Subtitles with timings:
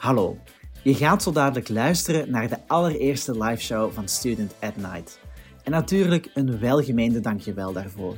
[0.00, 0.36] Hallo,
[0.82, 5.20] je gaat zo dadelijk luisteren naar de allereerste live show van Student at Night.
[5.62, 8.16] En natuurlijk een welgemeende dankjewel daarvoor.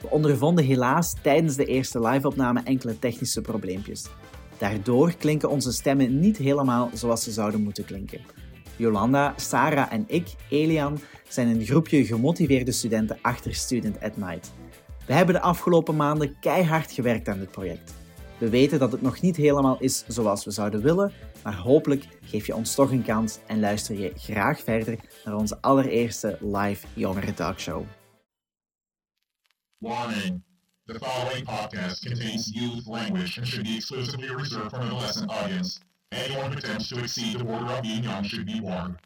[0.00, 4.06] We ondervonden helaas tijdens de eerste live-opname enkele technische probleempjes.
[4.58, 8.20] Daardoor klinken onze stemmen niet helemaal zoals ze zouden moeten klinken.
[8.76, 10.98] Jolanda, Sarah en ik, Elian,
[11.28, 14.52] zijn een groepje gemotiveerde studenten achter Student at Night.
[15.06, 17.97] We hebben de afgelopen maanden keihard gewerkt aan dit project.
[18.38, 21.12] We weten dat het nog niet helemaal is zoals we zouden willen,
[21.42, 25.58] maar hopelijk geef je ons toch een kans en luister je graag verder naar onze
[25.60, 27.84] allereerste live jongeren talkshow.
[29.78, 30.42] Warning.
[30.84, 35.80] The following podcast contains youth language and should be exclusively reserved for an adolescent audience.
[36.08, 38.96] Anyone who attempts to exceed the border of being young should be warned.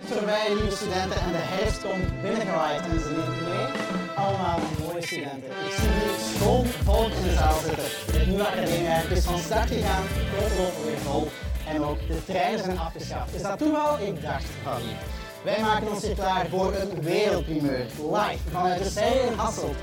[0.00, 3.95] Voorbij nieuwe studenten en de herfst komt binnengewaaid en ze nemen mee.
[4.16, 5.50] Allemaal mooie studenten.
[5.50, 7.84] Ik zie hier school volk in de zaal zitten.
[8.18, 11.28] Het nieuwe academiejaar is van start gegaan, groot weer vol.
[11.68, 13.34] En ook de treinen zijn afgeschaft.
[13.34, 13.98] Is dat toeval?
[14.00, 14.96] Ik dacht van niet.
[15.44, 17.86] Wij maken ons hier klaar voor een wereldprimeur.
[18.12, 19.76] Live vanuit de Serie in Hasselt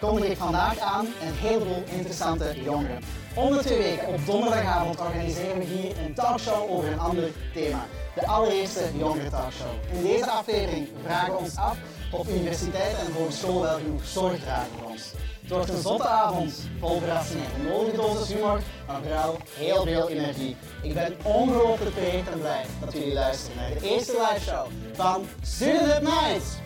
[0.00, 2.98] kondig ik vandaag aan een heleboel interessante jongeren.
[3.34, 7.86] Om de twee weken op donderdagavond organiseren we hier een talkshow over een ander thema.
[8.14, 9.72] De allereerste jongeren talkshow.
[9.92, 11.76] In deze aflevering vragen we ons af
[12.12, 15.12] of universiteiten en hogeschool wel genoeg zorg dragen voor ons.
[15.40, 20.08] Het wordt een zotte avond, vol verrassingen, een nodige dosis humor, maar vooral heel veel
[20.08, 20.56] energie.
[20.82, 25.26] Ik ben ongelooflijk vereerd en blij dat jullie luisteren naar de eerste live show van
[25.42, 26.60] Student Night.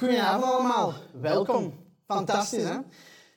[0.00, 0.94] Goedenavond allemaal.
[1.20, 1.72] Welkom.
[2.06, 2.76] Fantastisch, hè?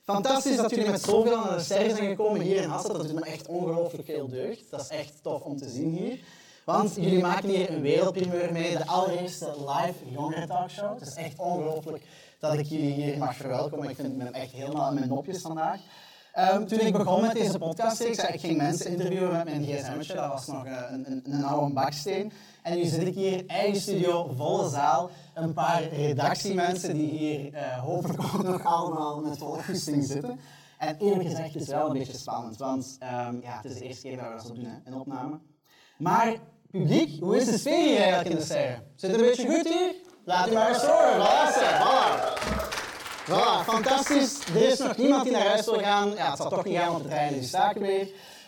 [0.04, 2.98] Fantastisch dat jullie met zoveel naar de sterren zijn gekomen hier in Hasselt.
[2.98, 4.72] Dat doet me echt ongelooflijk veel deugd.
[4.72, 6.20] Dat is echt tof om te zien hier.
[6.66, 11.00] Want jullie maken hier een wereldprimeur mee, de allereerste live jongeren talkshow.
[11.00, 12.04] Het is echt ongelooflijk
[12.40, 13.90] dat ik jullie hier mag verwelkomen.
[13.90, 15.80] Ik vind me echt helemaal in mijn nopjes vandaag.
[16.40, 19.64] Um, toen ik begon met deze podcast, ik zei ik ging mensen interviewen met mijn
[19.64, 20.14] gsm'tje.
[20.14, 22.32] Dat was nog een, een, een oude baksteen.
[22.62, 25.10] En nu zit ik hier, eigen studio, volle zaal.
[25.34, 30.40] Een paar redactiemensen die hier uh, hopelijk ook nog allemaal met volle goesting zitten.
[30.78, 33.86] En eerlijk gezegd, het is wel een beetje spannend, want um, ja, het is de
[33.86, 35.40] eerste keer dat we dat zo doen, hè, een opname.
[35.98, 36.36] Maar
[36.72, 38.84] publiek, hoe is de sfeer hier eigenlijk in de serre?
[38.96, 39.96] Zit het een beetje goed hier?
[40.26, 41.20] Laat u maar eens horen.
[41.20, 42.73] Voilà, voilà.
[43.26, 44.40] Voilà, fantastisch.
[44.56, 46.10] Er is nog niemand die naar huis wil gaan.
[46.10, 48.08] Ja, het zal toch niet gaan, want de trein is staken weer.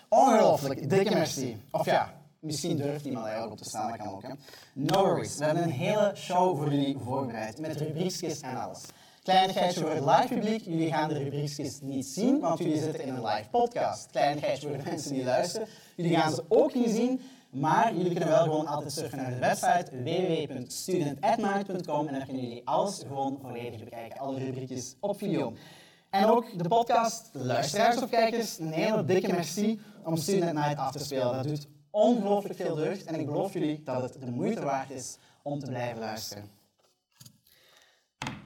[0.09, 1.61] Ongelooflijk, dikke merci.
[1.71, 4.21] Of ja, misschien durft iemand eigenlijk op te staan, dat kan ook.
[4.21, 4.29] Hè.
[4.73, 8.81] No worries, we hebben een hele show voor jullie voorbereid, met rubriekjes en alles.
[9.23, 13.15] Kleinigheidje voor het live publiek, jullie gaan de rubriekjes niet zien, want jullie zitten in
[13.15, 14.07] een live podcast.
[14.11, 17.21] Kleinigheidje voor de mensen die luisteren, jullie gaan ze ook niet zien,
[17.55, 22.61] maar jullie kunnen wel gewoon altijd surfen naar de website www.studentatmind.com en dan kunnen jullie
[22.65, 25.53] alles gewoon volledig bekijken, alle rubriekjes op video.
[26.09, 30.77] En ook de podcast, de luisteraars of kijkers, een hele dikke merci om Student Night
[30.77, 31.33] af te spelen.
[31.33, 35.17] Dat doet ongelooflijk veel deugd en ik beloof jullie dat het de moeite waard is
[35.41, 36.49] om te blijven luisteren.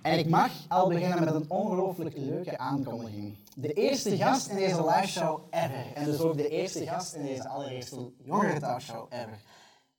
[0.01, 3.35] En ik mag al beginnen met een ongelooflijk leuke aankondiging.
[3.55, 5.85] De eerste gast in deze live show ever.
[5.93, 9.39] En dus ook de eerste gast in deze allereerste jongerentalkshow ever.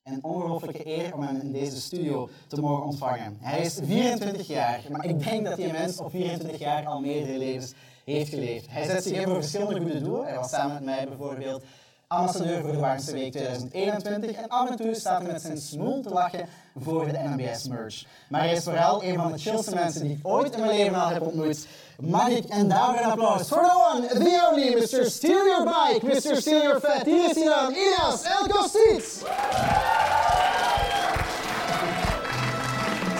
[0.03, 3.37] En een ongelooflijke eer om hem in deze studio te mogen ontvangen.
[3.39, 7.37] Hij is 24 jaar, maar ik denk dat die mens op 24 jaar al meerdere
[7.37, 7.73] levens
[8.05, 8.69] heeft geleefd.
[8.69, 10.25] Hij zet zich in voor verschillende goede doelen.
[10.25, 11.63] Hij was samen met mij bijvoorbeeld
[12.11, 16.01] ambassadeur voor de Warmse Week 2021 en af en toe staat hij met zijn smoel
[16.01, 16.47] te lachen
[16.79, 18.05] voor de NMBS merch.
[18.27, 21.01] Maar hij is vooral een van de chillste mensen die ik ooit in mijn leven
[21.01, 21.67] al heb ontmoet.
[21.99, 25.05] Mag ik en daarvoor een applaus voor the one, the only, Mr.
[25.05, 26.35] Steal Your Bike, Mr.
[26.35, 27.05] Steal Your Fat.
[27.05, 29.03] Hier is hij dan, Ilias Elkostic.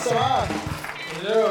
[0.04, 0.16] Zo
[1.28, 1.50] Yo.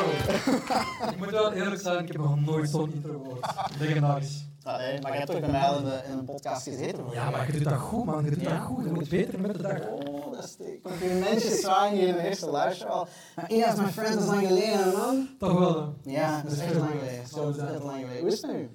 [1.10, 3.46] ik moet wel eerlijk zijn, ik heb nog nooit zo'n intro gehoord.
[3.78, 4.49] Legendarisch.
[4.62, 7.04] Allee, maar je hebt toch bij mij al in, de, in een podcast gezeten?
[7.10, 8.24] Ja, maar je doet dat goed, man.
[8.24, 8.84] Je doet dat goed.
[8.84, 9.88] Je moet beter met de dag.
[9.88, 13.06] Oh, dat is de complimentjes zwaaien hier in de eerste luister al.
[13.36, 15.28] Maar mijn friend, dat is lang geleden, man.
[15.38, 15.94] Toch wel?
[16.02, 17.26] Ja, dat is echt lang geleden.
[17.26, 18.20] Zo is echt lang geleden.
[18.20, 18.70] Hoe is het nu?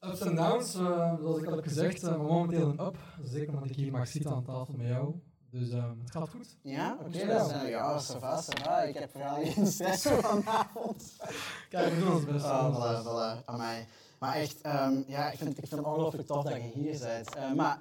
[0.00, 2.96] Ups en downs, uh, zoals ik al heb gezegd, uh, maar momenteel een up.
[3.22, 5.14] Zeker omdat ik hier mag zitten aan tafel met jou.
[5.50, 6.56] Dus uh, het gaat goed.
[6.62, 6.96] Ja?
[7.00, 8.82] Oké, okay, dat is ja, ça va, ça va.
[8.82, 11.16] Ik heb vooral geen stress voor vanavond.
[11.68, 12.44] Kijk, we doen ons best.
[12.44, 13.86] Oh, voilà, voilà, aan mij.
[14.24, 17.36] Maar echt, um, ja, ik vind, ik vind het ongelooflijk tof dat je hier bent.
[17.36, 17.80] Uh, maar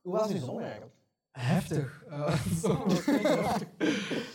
[0.00, 0.92] hoe was uw zomer eigenlijk?
[1.30, 1.96] Heftig.
[2.08, 2.34] Uh,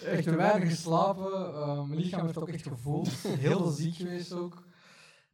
[0.17, 1.31] echt weinig geslapen.
[1.31, 3.09] Uh, mijn lichaam heeft ook echt gevoeld.
[3.27, 4.62] Heel veel ziek geweest ook.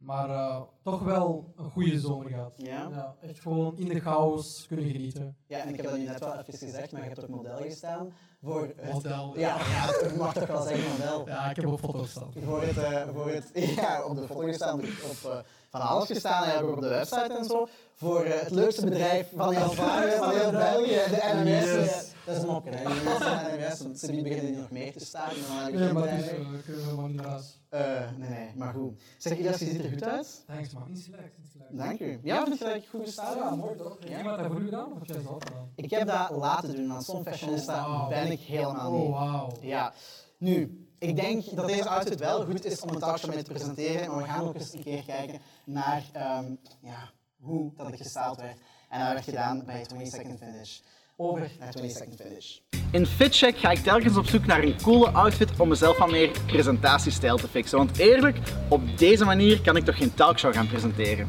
[0.00, 2.52] Maar eh, toch wel een goede zomer gehad.
[2.56, 3.14] Ja?
[3.20, 5.36] echt gewoon in de chaos kunnen genieten.
[5.46, 7.56] Ja, en ik heb dat nu net wel even gezegd, maar je hebt ook model
[7.56, 8.12] gestaan
[8.42, 8.92] voor het...
[8.92, 9.32] Model.
[9.38, 11.26] Ja, ja, het mag toch wel zeggen model.
[11.26, 12.32] Ja, ik heb op foto's staan.
[12.44, 15.38] Voor het, eh, voor het, ja, op de foto gestaan, op, eh,
[15.70, 17.68] van alles gestaan en ook op de website en zo.
[17.94, 21.64] Voor het leukste bedrijf van heel van heel België, de NMS.
[21.64, 22.09] Yes.
[22.30, 23.50] Dat is een mopje, hè.
[23.50, 25.30] Die mensen ze beginnen hier nog meer te staan.
[25.72, 27.58] Nee, maar het is, eh, kunnen we helemaal niet.
[27.68, 29.02] Eh, nee, nee, maar goed.
[29.18, 30.42] Zeg, Ilias, je ziet er goed uit.
[30.46, 31.74] Thanks man, insgelijks, insgelijks.
[31.76, 32.20] Dank u.
[32.22, 33.96] Ja, vind je dat ik goed gestaan Ja, mooi toch?
[34.00, 35.70] Heb iemand dat voor u gedaan of heb jij het zelf gedaan?
[35.74, 39.10] Ik heb dat laten doen, want zo'n fashionista Oh, ben ik helemaal Oh, niet.
[39.10, 39.52] wauw.
[39.60, 39.92] Ja,
[40.38, 44.10] nu, ik denk dat deze outfit wel goed is om een talkshow mee te presenteren,
[44.10, 47.10] maar we gaan ook eens een keer kijken naar ehm, ja,
[47.40, 48.58] hoe dat het gestyled werd.
[48.88, 50.80] En dat werd gedaan bij 20 Second Finish.
[51.22, 52.58] Over naar 20 Second Finish.
[52.90, 56.30] In FitCheck ga ik telkens op zoek naar een coole outfit om mezelf van meer
[56.46, 57.78] presentatiestijl te fixen.
[57.78, 58.38] Want eerlijk,
[58.68, 61.26] op deze manier kan ik toch geen talkshow gaan presenteren.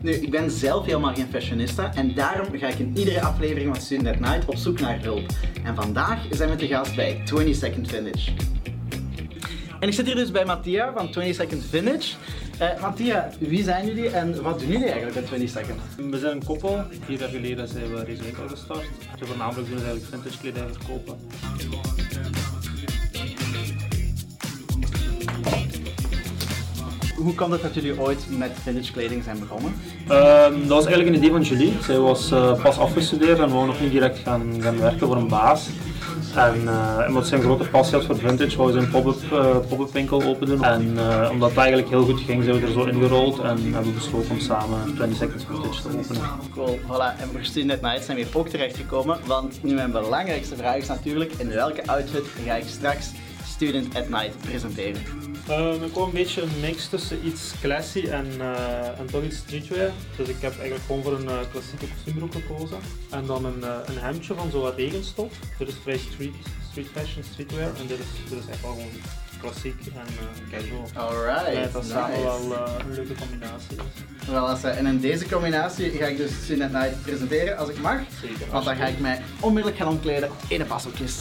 [0.00, 3.84] Nu, ik ben zelf helemaal geen fashionista en daarom ga ik in iedere aflevering van
[3.84, 5.26] Student at Night op zoek naar hulp.
[5.64, 8.28] En vandaag zijn we te gast bij 20 Second Finish.
[9.80, 12.16] En ik zit hier dus bij Mattia van 20 Second Vintage.
[12.58, 15.80] Eh Mattia, wie zijn jullie en wat doen jullie eigenlijk bij 20 Second?
[16.10, 16.82] We zijn een koppel.
[17.04, 18.84] Vier jaar geleden zijn we Recycle gestart.
[19.18, 21.16] Dus voornamelijk doen we eigenlijk vintage kledij verkopen.
[27.16, 29.74] Hoe komt het dat jullie ooit met vintage kleding zijn begonnen?
[30.08, 31.72] Ehm, dat was eigenlijk een idee van Julie.
[31.82, 35.28] Zij was eh, pas afgestudeerd en wou nog niet direct gaan, gaan werken voor een
[35.28, 35.68] baas.
[36.36, 39.56] En eh, omdat ze een grote passie had voor vintage, wou ze een pop-up eh,
[39.68, 40.64] pop-up winkel open doen.
[40.64, 43.84] En eh, omdat het eigenlijk heel goed ging, zijn we er zo ingerold en hebben
[43.84, 46.22] we besloten om samen 20 Seconds Vintage te openen.
[46.54, 47.20] Cool, voilà.
[47.20, 47.40] En voor
[47.72, 51.48] at Night zijn we hier ook terechtgekomen, want nu mijn belangrijkste vraag is natuurlijk, in
[51.48, 53.10] welke outfit ga ik straks
[53.54, 55.02] Student at Night presenteren?
[55.50, 59.36] Uh, ik wou een beetje een mix tussen iets classy en, eh, en toch iets
[59.36, 59.90] streetwear.
[60.16, 62.78] Dus ik heb eigenlijk gewoon voor een eh, klassieke kostuumbroek gekozen.
[63.10, 65.32] En dan een, eh, een hemdje van zo'n regenstof.
[65.58, 66.34] Dit is vrij street,
[66.70, 67.68] street fashion, streetwear.
[67.80, 68.90] En dit is, dit is echt wel gewoon
[69.40, 70.06] klassiek en
[70.50, 70.88] casual.
[70.94, 72.22] Alright, Ja, dat samen nice.
[72.22, 74.28] wel een leuke combinatie is.
[74.30, 77.80] Wel, als, en in deze combinatie ga ik dus Student at Night presenteren als ik
[77.80, 77.98] mag.
[78.20, 78.46] Zeker.
[78.50, 81.14] Want dan ga ik mij onmiddellijk gaan omkleden in de passeltjes.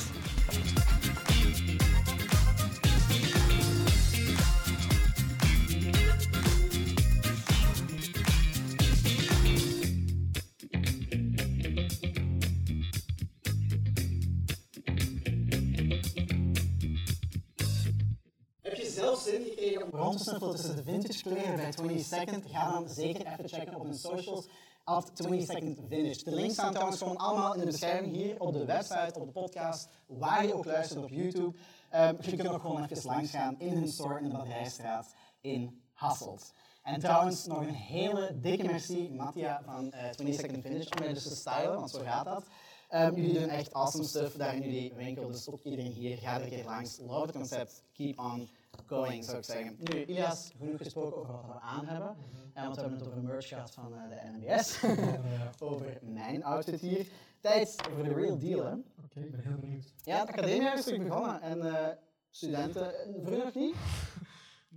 [20.44, 22.46] Snuffelen tussen de vintage kleren bij 20 Second?
[22.52, 24.48] Ga dan zeker even checken op hun socials.
[24.84, 26.24] At 20 Second Vintage.
[26.24, 29.32] De links staan trouwens gewoon allemaal in de beschrijving hier op de website, op de
[29.32, 31.58] podcast, waar je ook luistert op YouTube.
[31.90, 35.82] Ehm, je kunt ook gewoon even langs gaan in hun store in de Batterijstraat in
[35.94, 36.54] Hasselt.
[36.84, 41.14] En trouwens, nog een hele dikke merci, Mattia van eh 20 Second Vintage, om mij
[41.14, 42.44] dus te stylen, want zo gaat dat.
[42.90, 46.36] Ehm, jullie doen echt awesome stuff daar in jullie winkel, dus ook iedereen hier, ga
[46.36, 47.00] er een keer langs.
[47.08, 48.50] Love het concept, keep on
[48.86, 49.76] going, zou ik zeggen.
[49.80, 52.16] Nu, Ilias, genoeg gesproken over wat we aan hebben.
[52.54, 54.84] En want we hebben het over merch gehad van eh, de NMBS.
[55.70, 57.08] over mijn outfit hier.
[57.40, 58.72] Tijd voor de real deal, hè.
[59.04, 59.94] Oké, ik ben heel benieuwd.
[60.04, 61.88] Ja, het academie is terug begonnen en eh,
[62.30, 62.94] studenten,
[63.24, 63.76] vroeger nog niet?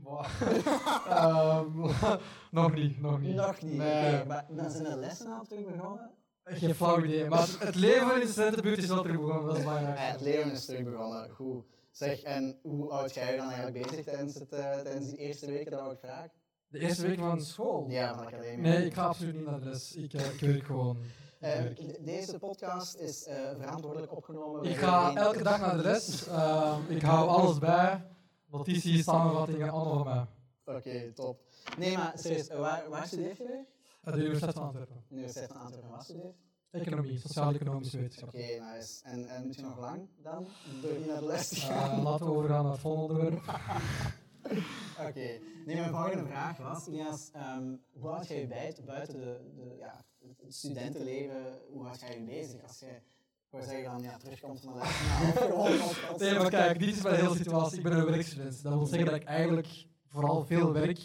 [1.09, 1.79] Ehm,
[2.51, 3.35] nog niet, nog niet.
[3.35, 4.25] Nog niet, Nee.
[4.25, 6.11] maar dan zijn de lessen al terug begonnen.
[6.45, 7.29] Geen flauw idee.
[7.29, 9.99] Maar het leven in de studentenbuurt is wel terug begonnen, dat is belangrijk.
[9.99, 11.65] Ja, het leven is terug begonnen, goed.
[11.97, 15.71] Zeg, en hoe oud ga je dan eigenlijk bezig tijdens, het, tijdens die eerste weken,
[15.71, 16.31] dat wou ik vragen?
[16.69, 17.87] De eerste week van school?
[17.88, 18.59] Ja, van de academie.
[18.59, 19.95] Nee, ik ga absoluut niet naar de les.
[19.95, 20.99] Ik, eh, ik werk gewoon.
[21.41, 21.62] Eh,
[22.00, 23.23] deze podcast is
[23.57, 24.62] verantwoordelijk opgenomen.
[24.62, 26.26] ik ga elke dag naar de les.
[26.26, 28.05] Ehm, ik hou alles bij.
[28.50, 30.26] Notities, samenvattingen, allemaal van
[30.65, 30.76] mij.
[30.76, 31.41] Oké, top.
[31.79, 33.65] Nee, maar serieus, waar, waar studeer je weer?
[34.15, 35.05] De Universiteit van Antwerpen.
[35.11, 36.46] Universiteit van Antwerpen, wat studeer je?
[36.80, 38.28] Economie, sociaal-economische wetenschap.
[38.28, 38.38] Oké,
[38.75, 39.00] nice.
[39.02, 40.47] En, en moet je nog lang dan?
[40.83, 42.02] Door niet naar de les te Eh, gaan?
[42.02, 43.42] laten we overgaan naar het volgende onderwerp.
[45.09, 45.38] Oké.
[45.66, 49.76] Nee, mijn volgende vraag was, Ilias, ehm, hoe houd jij je bij, buiten de, de,
[49.78, 50.04] ja,
[50.42, 54.61] het studentenleven, hoe houd jij je bezig als je, ik wou zeggen dan, ja, terugkomt
[54.61, 55.35] van de les?
[55.35, 57.76] Nou, als- Nee, maar kijk, dit is mijn hele situatie.
[57.76, 58.62] Ik ben een werkstudent.
[58.62, 60.99] Dat wil zeggen dat ik eigenlijk vooral veel werk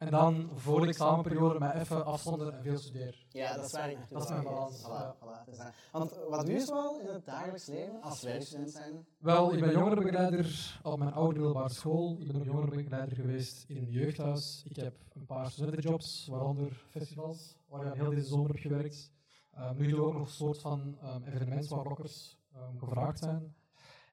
[0.00, 3.26] en dan voor de examenperiode mij even afzonder en veel studeer.
[3.28, 5.16] Ja, dat is waar Dat is mijn balans, ja.
[5.16, 5.90] voilà.
[5.92, 9.06] Want wat doe je zoal in het dagelijks leven als werkstudent zijn?
[9.18, 12.16] Wel, ik ben jongerenbegeleider op mijn oude middelbare school.
[12.20, 14.64] Ik ben ook jongerenbegeleider geweest in een jeugdhuis.
[14.68, 19.12] Ik heb een paar studentenjobs, waaronder festivals, waar ik heel deze zomer heb gewerkt.
[19.54, 23.18] Ehm, nu doen we ook nog een soort van um, evenementen waar rockers ehm, gevraagd
[23.18, 23.54] zijn.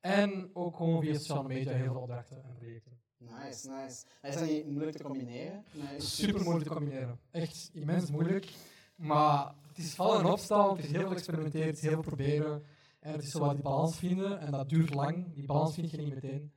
[0.01, 2.96] En ook gewoon via sociale media heel veel opdrachten en projecten.
[3.17, 4.05] Nice, nice.
[4.21, 5.63] Is dat niet moeilijk te combineren?
[5.71, 7.19] Nee, Super moeilijk te combineren.
[7.31, 8.53] Echt immens moeilijk.
[8.95, 12.01] Maar het is vallen en opstaan, het is heel veel experimenteren, het is heel veel
[12.01, 12.63] proberen.
[13.00, 14.39] En het is zo wat die balans vinden.
[14.39, 15.33] En dat duurt lang.
[15.33, 16.51] Die balans vind je niet meteen.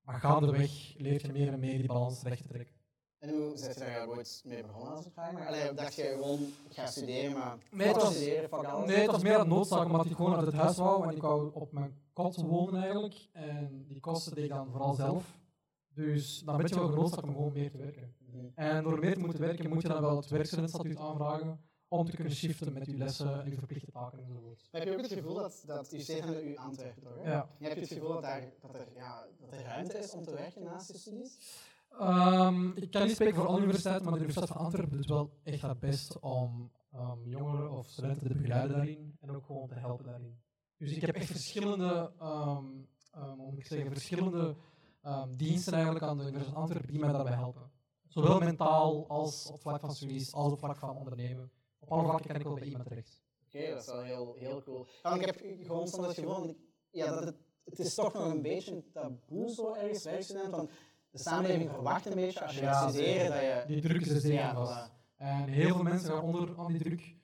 [0.00, 2.74] Maar gaandeweg leer je meer en meer die balans recht te trekken.
[3.18, 5.46] En hoe zit je daar ooit mee begonnen als vraag maar?
[5.46, 8.88] Allee, dacht je gewoon, ik ga studeren, maar Nee, het was- studeren, fuck alles?
[8.88, 11.08] Nee, het was meer een noodzaak, omdat ik gewoon uit het huis wou.
[11.08, 13.14] En ik wou op mijn kot wonen eigenlijk.
[13.32, 15.38] En die kosten deed ik dan vooral zelf.
[15.94, 18.14] Dus dan ben je wel genoodzaakt om gewoon meer te werken.
[18.54, 22.14] En door meer te moeten werken, moet je dan wel het werkstudentenstatuut aanvragen om te
[22.16, 24.68] kunnen shiften met je lessen en je verplichte taken enzovoort.
[24.72, 27.16] Maar heb je ook het gevoel dat, dat je stegen u Antwerpen toch?
[27.22, 27.30] hè?
[27.30, 27.48] Ja.
[27.58, 30.34] Heb je het gevoel dat, daar, dat, er, ja, dat er ruimte is om te
[30.34, 31.38] werken naast je studies?
[31.98, 35.30] Ehm, ik kan niet spreken voor alle universiteiten, maar de Universiteit van Antwerpen doet wel
[35.42, 39.74] echt haar best om ehm, jongeren of studenten te begeleiden daarin en ook gewoon te
[39.74, 40.40] helpen daarin.
[40.76, 42.12] Dus ik heb echt verschillende,
[43.10, 44.56] hoe moet ik zeggen, verschillende
[45.02, 47.70] ehm, diensten eigenlijk aan de Universiteit Antwerpen die mij daarbij helpen.
[48.08, 51.50] Zowel mentaal als op vlak van studies, als op vlak van ondernemen.
[51.78, 53.22] Op alle vlakken kan ik wel bij iemand terecht.
[53.46, 54.86] Oké, dat is wel heel, heel cool.
[55.02, 56.56] Ja, want ik heb gewoon soms het gevoel,
[56.90, 60.70] ja, dat het, het is toch nog een beetje taboe zo ergens werkstudent, want
[61.10, 63.64] de samenleving verwacht een beetje als je Ja, gaat studeren dat je...
[63.66, 64.90] Die druk is er zeker Ja, vast.
[65.16, 67.16] En heel veel mensen gaan onder aan die druk.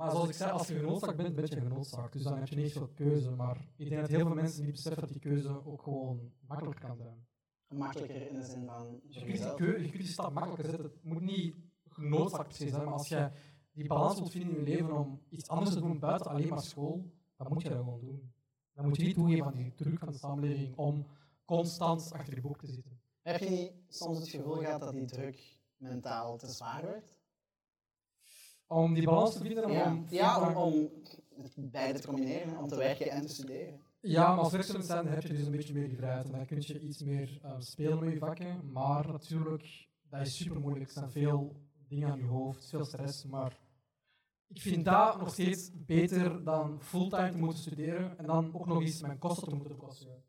[0.00, 2.12] Maar zoals ik zei, als je genoodzaakt bent, ben je genoodzaakt.
[2.12, 3.30] Dus dan heb je niet veel keuze.
[3.30, 6.80] Maar ik denk dat heel veel mensen niet beseffen dat die keuze ook gewoon makkelijk
[6.80, 7.26] kan zijn.
[7.68, 10.84] makkelijker in de zin van Je kunt die, je kunt die stap makkelijker zetten.
[10.84, 11.56] Het moet niet
[11.88, 13.30] genoodzaakt precies zijn, maar als je
[13.72, 16.62] die balans wilt vinden in je leven om iets anders te doen buiten alleen maar
[16.62, 18.32] school, dan moet je dat gewoon doen.
[18.72, 21.06] Dan moet je niet toegeven aan die druk van de samenleving om
[21.44, 23.00] constant achter je boek te zitten.
[23.22, 27.19] Heb je niet soms het gevoel gehad dat die druk mentaal te zwaar werd?
[28.72, 30.90] Om die balans te vinden, Ja, om, ja om,
[31.54, 33.80] beide te combineren, om te werken en te studeren.
[34.00, 36.60] Ja, maar als zijn heb je dus een beetje meer die vrijheid en dan kun
[36.60, 38.72] je iets meer eh, spelen met je vakken.
[38.72, 40.86] Maar natuurlijk, dat is super moeilijk.
[40.86, 41.56] Er zijn veel
[41.88, 43.24] dingen aan je hoofd, veel stress.
[43.24, 43.58] Maar
[44.48, 48.80] ik vind dat nog steeds beter dan fulltime te moeten studeren en dan ook nog
[48.80, 50.22] eens mijn kosten te moeten bekostigen.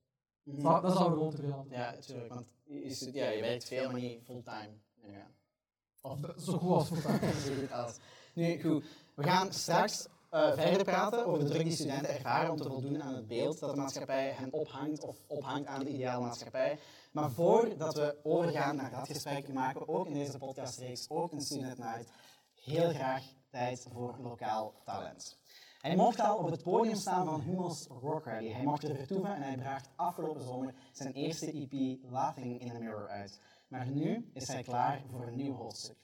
[0.43, 0.61] Mhm.
[0.61, 1.67] Dat, dat zou gewoon te veel aan.
[1.69, 4.73] Ja, natuurlijk, want je, ja, je werkt veel, maar niet fulltime.
[5.07, 5.31] Ja.
[6.01, 7.33] Of Zo goed als fulltime.
[7.45, 7.99] zo goed als.
[8.41, 8.85] Nu, goed.
[9.15, 13.01] We gaan straks eh, verder praten over de druk die studenten ervaren om te voldoen
[13.01, 16.79] aan het beeld dat de maatschappij hen ophangt of ophangt aan de ideale maatschappij.
[17.11, 21.41] Maar voordat we overgaan naar dat gesprek, maken we ook in deze podcastreeks ook een
[21.41, 22.11] Student Night
[22.61, 25.37] heel graag tijd voor lokaal talent.
[25.81, 28.51] Hij mocht al op het podium staan van Humo's Rock Rally.
[28.51, 32.79] Hij mocht er vertoeven en hij bracht afgelopen zomer zijn eerste EP Laughing in the
[32.79, 33.39] Mirror uit.
[33.67, 35.97] Maar nu is hij klaar voor een nieuw hoofdstuk.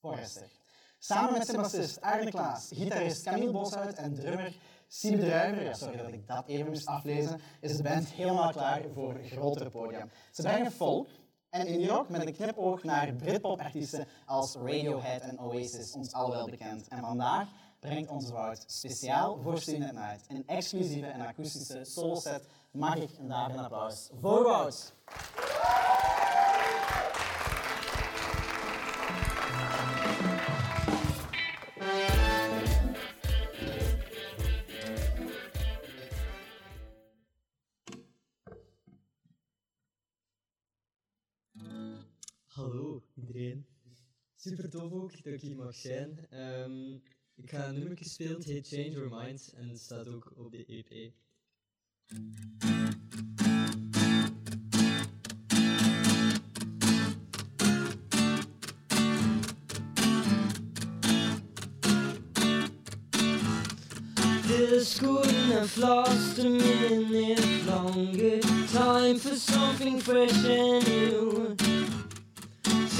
[0.00, 0.62] Forrester.
[1.06, 4.56] Samen met zijn bassist Arne Klaas, gitarist Camille Boshout en drummer
[4.88, 9.20] Siebe Druiver, sorry dat ik dat even moest aflezen, is de band helemaal klaar voor
[9.24, 10.08] grotere podia.
[10.30, 11.08] Ze brengen folk
[11.50, 16.50] en indie rock met een knipoog naar Britpop-artiesten als Radiohead en Oasis, ons al wel
[16.50, 16.88] bekend.
[16.88, 17.48] En vandaag
[17.80, 22.46] brengt onze Wout speciaal voor Student Night een exclusieve en akoestische solo-set.
[22.70, 24.94] Mag ik een daar een applaus voor Wout.
[44.44, 46.26] Super tof ook dat ik hier mag zijn.
[46.30, 46.92] Ehm,
[47.34, 50.64] ik ga een nummer spelen, het heet Change Your Mind en staat ook op de
[50.66, 51.12] EP.
[64.46, 68.40] This couldn't have lost a minute longer.
[68.72, 72.03] Time for something fresh and new.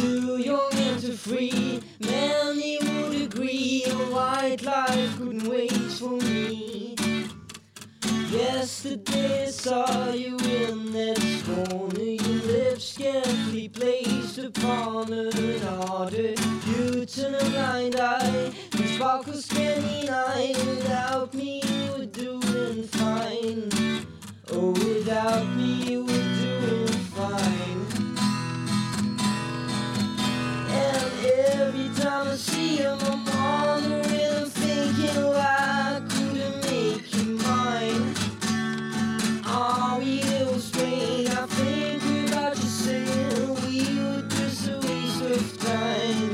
[0.04, 3.84] Too young and too free, many would agree.
[3.86, 6.94] A white life couldn't wait for me.
[8.30, 16.34] Yesterday saw you in that corner, your lips carefully placed upon another.
[16.68, 20.52] You turn a blind eye, the sparkles can deny.
[20.66, 23.70] Without me, you were doing fine.
[24.52, 26.33] Oh, without me, you were
[31.38, 34.04] every time I see him, I'm wondering,
[34.36, 38.14] I'm thinking, why I couldn't make you mine?
[39.46, 41.28] Are we ill strained?
[41.30, 46.30] I think about you saying we were just a waste of time.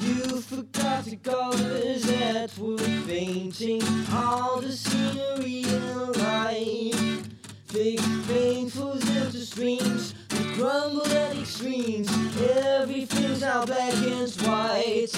[0.00, 7.28] You forgot the colors that were painting all the scenery in life.
[7.72, 10.14] Big painful into streams,
[10.54, 12.08] grumble at extremes.
[12.40, 15.14] Everything's now black and white.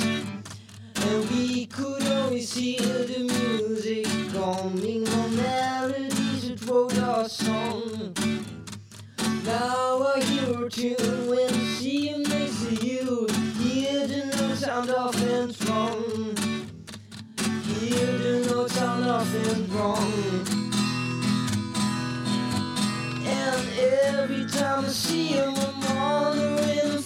[1.04, 8.14] And we could only hear the music coming on melodies that wrote our song.
[9.44, 13.26] Now I hear a tune when I see him next to you.
[13.58, 16.36] Hear the notes sound off and wrong.
[17.80, 20.61] Hear the notes sound off and wrong.
[23.24, 27.01] And every time I see him, I'm wondering,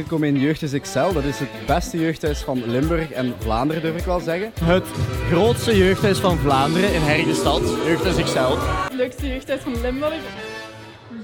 [0.00, 1.12] aangekomen in Jeugdhuis Excel.
[1.12, 4.52] Dat is het beste jeugdhuis van Limburg en Vlaanderen, durf ik wel zeggen.
[4.64, 4.86] Het
[5.30, 8.58] grootste jeugdhuis van Vlaanderen in Hergestad, Jeugdhuis Excel.
[8.58, 10.20] Het leukste jeugdhuis van Limburg.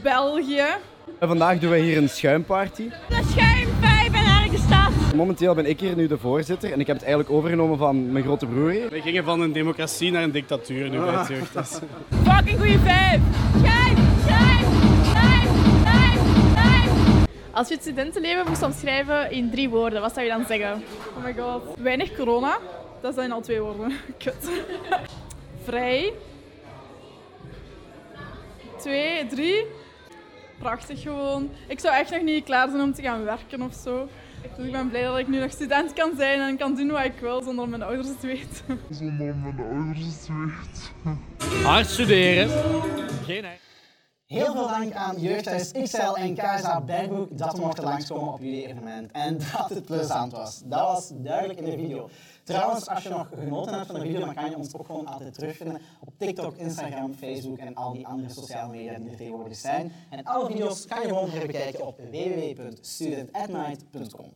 [0.02, 0.64] België.
[1.18, 2.88] En vandaag doen wij hier een schuimparty.
[3.08, 5.14] De schuimvijf in Hergestad.
[5.14, 8.24] Momenteel ben ik hier nu de voorzitter en ik heb het eigenlijk overgenomen van mijn
[8.24, 8.88] grote broer hier.
[8.90, 11.78] We gingen van een democratie naar een dictatuur nu bij het jeugdhuis.
[12.24, 13.20] Fucking goeie vijf.
[17.56, 20.82] Als je het studentenleven moest omschrijven in drie woorden, wat zou je dan zeggen?
[21.16, 21.62] Oh my god.
[21.78, 22.58] Weinig corona.
[23.00, 23.92] Dat zijn al twee woorden.
[24.18, 24.50] Kut.
[25.64, 26.12] Vrij.
[28.78, 29.66] Twee, drie.
[30.58, 31.50] Prachtig gewoon.
[31.68, 34.08] Ik zou echt nog niet klaar zijn om te gaan werken of zo.
[34.56, 37.04] Dus ik ben blij dat ik nu nog student kan zijn en kan doen wat
[37.04, 38.80] ik wil zonder mijn ouders het te weten.
[41.62, 42.48] Hard studeren.
[43.24, 43.65] Geen ei.
[44.26, 48.66] Heel veel dank aan Jeugdhuis XL en KSA Bergbroek dat we mochten langskomen op jullie
[48.66, 49.12] evenement.
[49.12, 50.62] En dat het plezant was.
[50.64, 52.08] Dat was duidelijk in de video.
[52.44, 55.06] Trouwens, als je nog genoten hebt van de video, dan kan je ons ook gewoon
[55.06, 59.56] altijd terugvinden op TikTok, Instagram, Facebook en al die andere sociale media die er tegenwoordig
[59.56, 59.92] zijn.
[60.10, 64.32] En alle video's kan je gewoon herbekijken op www.studentatnight.com.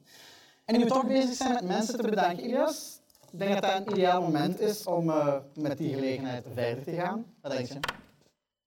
[0.65, 3.01] En nu we toch bezig zijn met mensen te bedanken, Ilias,
[3.33, 6.93] ik denk dat dat een ideaal moment is om eh, met die gelegenheid verder te
[6.93, 7.25] gaan.
[7.41, 7.79] Wat denk je?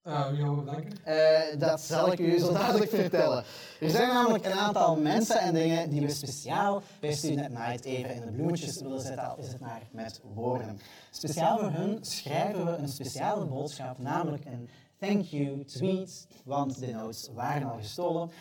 [0.08, 1.60] Uh, wie gaan we bedanken?
[1.60, 3.44] Dat zal ik u zo dadelijk vertellen.
[3.80, 8.16] Er zijn namelijk een aantal mensen en dingen die we speciaal bij Student Night even
[8.16, 10.80] in de bloemetjes willen zetten, al is het maar met woorden.
[11.12, 16.92] Speciaal voor hun schrijven we een speciale boodschap, namelijk een thank you tweet, want de
[16.92, 18.32] notes waren al gestolen.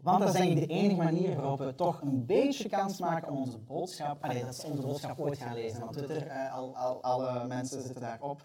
[0.00, 3.28] Want dat is denk ik de enige manier waarop we toch een beetje kans maken
[3.28, 5.80] om onze boodschap, allee, dat ze onze boodschap ooit gaan lezen.
[5.80, 8.40] Want Twitter, eh, al, al, alle mensen zitten daarop.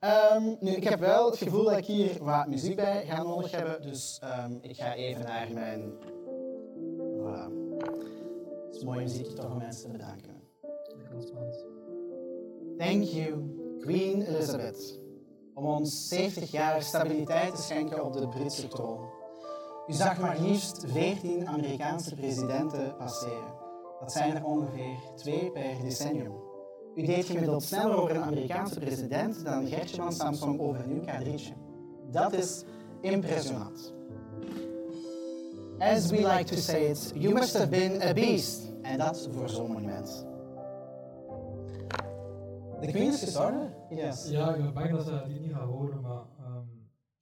[0.00, 3.50] Ehm, nu, ik heb wel het gevoel dat ik hier wat muziek bij ga nodig
[3.50, 5.92] hebben, dus ehm, ik ga even naar mijn...
[7.18, 7.52] Voilà.
[8.66, 10.42] Het is mooie muziek toch om mensen te bedanken.
[12.78, 15.00] Thank you, Queen Elizabeth,
[15.54, 19.08] om ons 70 jaar stabiliteit te schenken op de Britse troon.
[19.86, 23.54] U zag maar liefst 14 Amerikaanse presidenten passeren.
[24.00, 26.49] Dat zijn er ongeveer twee per decennium.
[27.00, 31.04] U deed gemiddeld sneller over een Amerikaanse president dan Gertje van Samsung over een nieuw
[31.04, 31.52] kadrietje.
[32.10, 32.64] Dat is
[33.00, 33.92] impressionant.
[35.78, 38.68] As we like to say it, you must have been a beast.
[38.82, 40.26] En dat voor zo'n monument.
[42.80, 43.74] De Queen is gestorven?
[43.90, 44.28] Yes.
[44.28, 46.64] Ja, ik ben bang dat ze die niet gaan horen, maar ehm,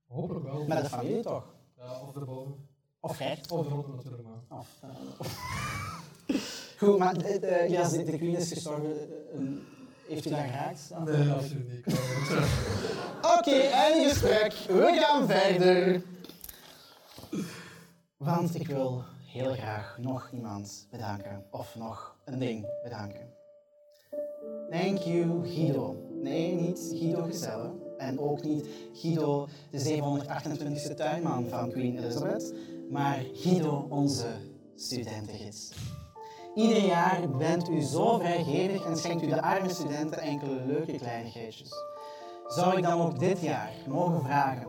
[0.06, 0.64] hopelijk wel.
[0.66, 1.54] Met de familie toch?
[1.76, 2.54] Ja, of erboven.
[3.00, 3.52] Of Gert?
[3.52, 4.58] Of eronder natuurlijk, maar.
[4.58, 5.97] Of, eh,
[6.78, 8.92] Goed, maar eh, eh, ja, de, de Queen is gestorven.
[9.32, 9.40] eh,
[10.08, 10.90] heeft u dat geraakt?
[11.04, 11.98] Nee, absoluut niet.
[13.38, 14.52] Oké, einde gesprek.
[14.52, 16.02] We gaan verder.
[18.16, 21.44] Want ik wil heel graag nog iemand bedanken.
[21.50, 23.26] Of nog een ding bedanken.
[24.70, 25.96] Thank you, Guido.
[26.22, 27.70] Nee, niet Guido Gezelle.
[27.98, 32.54] En ook niet Guido, de 728e tuinman van Queen Elizabeth.
[32.90, 34.26] Maar Guido, onze
[34.76, 35.70] studentengids.
[36.58, 41.72] Ieder jaar bent u zo vrijgevig en schenkt u de arme studenten enkele leuke kleinigheidjes.
[42.46, 44.66] Zou ik dan ook dit jaar mogen vragen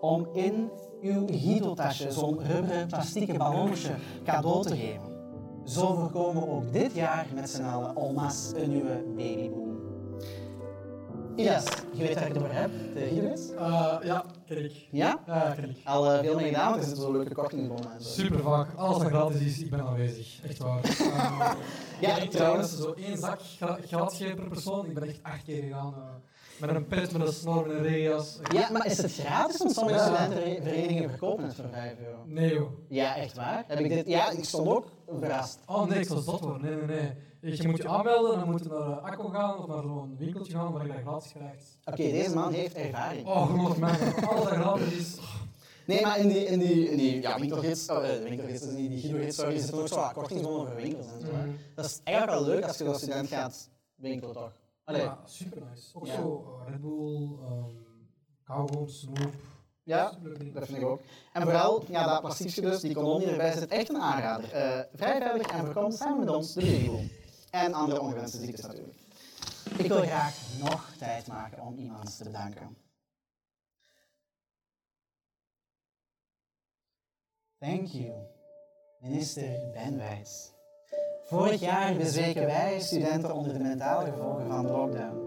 [0.00, 0.70] om in
[1.00, 3.94] uw Guido-tasje zo'n rubberen plastieke ballonnetje
[4.24, 5.14] cadeau te geven?
[5.64, 9.78] Zo voorkomen we ook dit jaar met z'n allen almas een nieuwe babyboom.
[11.34, 13.50] Ilias, je weet waar ik het over heb, de Guido-gids?
[13.50, 14.86] Eh, ja, ken ik.
[14.90, 15.20] Ja?
[15.26, 15.76] Ja, ken ik.
[15.84, 18.08] Al eh, veel mee gedaan, want er zitten zo leuke kortingsbonnen en zo.
[18.08, 18.74] Super vaak.
[18.76, 20.40] Alles wat gratis is, ik ben aanwezig.
[20.42, 20.80] Echt waar.
[21.00, 21.52] Uh,
[22.00, 23.40] Ja, ik trouwens, zo één zak
[24.12, 24.86] geven per persoon.
[24.86, 25.94] Ik ben echt acht keer gegaan.
[25.96, 26.00] eh,
[26.60, 28.22] met een pet, met een snor, met een.
[28.52, 29.58] Ja, maar is het gratis?
[29.58, 32.18] Want sommige studentenverenigingen verkopen het voor 5 euro.
[32.26, 32.70] Nee joh.
[32.88, 33.64] Ja, echt waar?
[33.66, 34.06] Heb ik dit...
[34.06, 34.86] Ja, ik stond ook
[35.18, 35.58] verrast.
[35.66, 36.60] Oh nee, ik zal zot worden.
[36.62, 37.12] Nee, nee, nee.
[37.46, 40.52] Je je moet je aanmelden, dan moet je naar Akko gaan of naar zo'n winkeltje
[40.52, 41.78] gaan waar je dat gratis krijgt.
[41.84, 43.26] Oké, deze man heeft ervaring.
[43.26, 45.18] Oh, geloof mij, alles dat gratis is.
[45.86, 49.58] Nee, maar in die, in die, in die ja, winkelgids, eh, winkelgids, die Guido-gids, sorry,
[49.58, 51.32] zitten ook zo kortingsbonnen voor winkels en zo.
[51.32, 51.50] Mhm.
[51.74, 54.52] Dat is eigenlijk wel leuk als je als student gaat winkelen, toch?
[54.84, 55.88] Allee, Ja, super nice.
[55.94, 56.14] Ook Ja.
[56.14, 57.86] zo eh, Red Bull, um,
[58.44, 59.34] kauwgom, snoep.
[59.82, 60.12] Ja,
[60.52, 61.00] dat vind ik ook.
[61.32, 64.52] En vooral, ja, dat plastiekje dus, die die erbij zit, echt een aanrader.
[64.52, 67.08] Eh, vrij veilig en voorkomt samen met ons de babyboom.
[67.50, 68.98] En andere ongewenste ziektes natuurlijk.
[69.78, 72.76] Ik wil graag nog tijd maken om iemand te bedanken.
[77.58, 78.12] Thank you,
[79.00, 80.52] minister Benwijs.
[81.24, 85.26] Vorig jaar bezweken wij studenten onder de mentale gevolgen van de lockdown.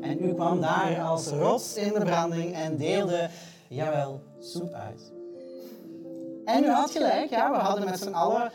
[0.00, 3.30] En u kwam daar als rots in de branding en deelde,
[3.68, 5.12] jawel, soep uit.
[6.44, 8.52] En u had gelijk, ja, we hadden met z'n allen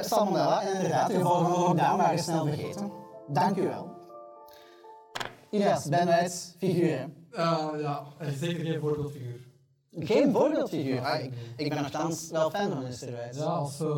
[0.00, 2.92] salmonella en inderdaad, de gevolgen van de lockdown waren snel vergeten.
[3.28, 3.88] Dank u wel.
[5.50, 7.14] Ilias, Benwijs, figuren.
[7.30, 9.40] Eh, ja, en zeker geen voorbeeldfiguur.
[9.98, 11.00] Geen voorbeeldfiguur.
[11.00, 13.36] Ah, ik, ik ben nogthans wel fan van minister Wijs.
[13.36, 13.96] Ja, als uh,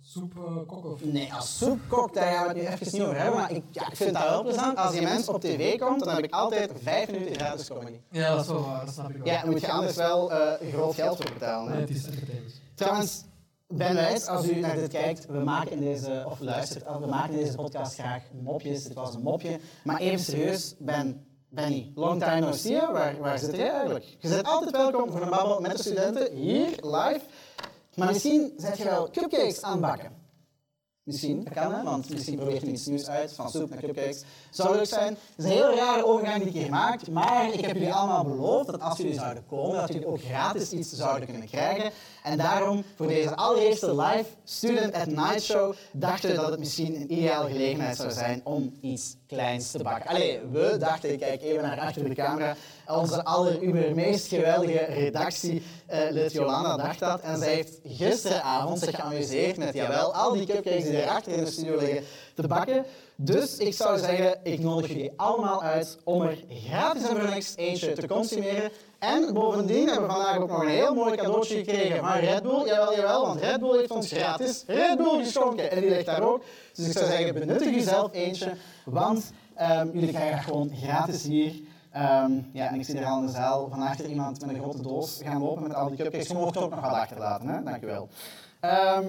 [0.00, 1.04] soepkok of...
[1.04, 3.88] Nee, als soepkok, daar gaan we het nu even niet over hebben, maar ik, ja,
[3.90, 4.76] ik vind dat wel plezant.
[4.78, 8.00] Als je mens op tv komt, dan heb ik altijd vijf minuten gratis comedy.
[8.10, 9.26] Ja, dat is wel waar, dat snap ik wel.
[9.26, 11.66] Ja, dan moet je anders wel eh, groot geld voor betalen.
[11.68, 11.80] Nee, Hè?
[11.80, 12.60] het is entertainment.
[12.74, 13.24] Trouwens,
[13.74, 17.44] Ben als u naar dit kijkt, we maken in deze, of luistert, we maken in
[17.44, 18.82] deze podcast graag mopjes.
[18.82, 19.60] Dit was een mopje.
[19.84, 24.04] Maar even serieus, Ben, Benny, long time no see, waar, waar zit jij eigenlijk?
[24.18, 27.20] Je bent altijd welkom voor een babbel met de studenten, hier, live.
[27.94, 30.17] Maar misschien zet je wel cupcakes aan het bakken.
[31.08, 34.22] Misschien, dat kan hè, want misschien probeert je iets nieuws uit, van soep naar cupcakes.
[34.50, 35.08] Zou leuk zijn.
[35.08, 38.24] Het is een heel rare overgang die ik hier maak, maar ik heb jullie allemaal
[38.24, 41.90] beloofd dat als jullie zouden komen, dat jullie ook gratis iets zouden kunnen krijgen.
[42.22, 46.94] En daarom, voor deze allereerste live Student at Night Show, dachten we dat het misschien
[46.96, 50.10] een ideale gelegenheid zou zijn om iets kleins te bakken.
[50.10, 52.56] Allee, we dachten, ik kijk even naar achter de camera,
[52.88, 53.22] onze
[53.94, 57.20] meest geweldige redactie, eh Jolanda, dacht dat.
[57.20, 61.44] En zij heeft gisteravond zich geamuseerd met, jawel, al die cupcakes die er achter in
[61.44, 62.84] de studio liggen, te bakken.
[63.16, 67.92] Dus ik zou zeggen, ik nodig jullie allemaal uit om er gratis en voor eentje
[67.92, 68.70] te consumeren.
[68.98, 72.66] En bovendien hebben we vandaag ook nog een heel mooi cadeautje gekregen van Red Bull.
[72.66, 75.70] Jawel, jawel, want Red Bull heeft ons gratis Red Bull geschonken.
[75.70, 76.42] En die ligt daar ook.
[76.74, 78.52] Dus ik zou zeggen, benuttig jezelf eentje,
[78.84, 81.52] want ehm, jullie krijgen gewoon gratis hier.
[81.90, 84.60] Ehm, ja, en ik zie er al in de zaal van achter iemand met een
[84.60, 86.28] grote doos gaan lopen met al die cupcakes.
[86.28, 87.62] Je mocht ook nog wat achterlaten, hè?
[87.62, 88.08] Dankjewel.
[88.60, 89.06] Ehm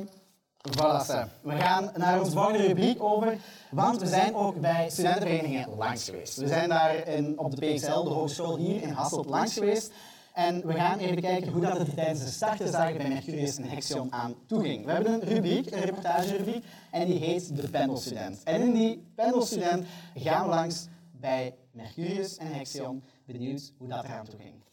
[0.67, 1.27] Voilà, Sam.
[1.41, 3.37] We gaan naar onze volgende rubriek over,
[3.71, 6.37] want we zijn ook bij studentenverenigingen langs geweest.
[6.37, 9.91] We zijn daar in, op de PXL, de hogeschool hier in Hasselt, langs geweest.
[10.33, 14.13] En we gaan even kijken hoe dat het tijdens de startersdagen bij Mercurius en Hexion
[14.13, 14.85] aan toe ging.
[14.85, 18.43] We hebben een rubriek, een reportagerubriek, en die heet De Pendelstudent.
[18.43, 24.25] En in die Pendelstudent gaan we langs bij Mercurius en Hexion, benieuwd hoe dat eraan
[24.25, 24.67] toe ging.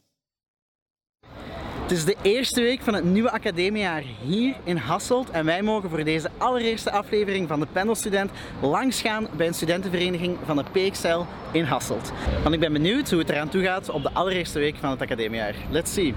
[1.86, 5.90] Het is de eerste week van het nieuwe academiejaar hier in Hasselt en wij mogen
[5.90, 8.30] voor deze allereerste aflevering van de Pendelstudent
[8.60, 11.20] langsgaan bij een studentenvereniging van de PXL
[11.52, 12.12] in Hasselt.
[12.42, 15.00] Want ik ben benieuwd hoe het eraan toe gaat op de allereerste week van het
[15.00, 15.54] academiejaar.
[15.70, 16.14] Let's see.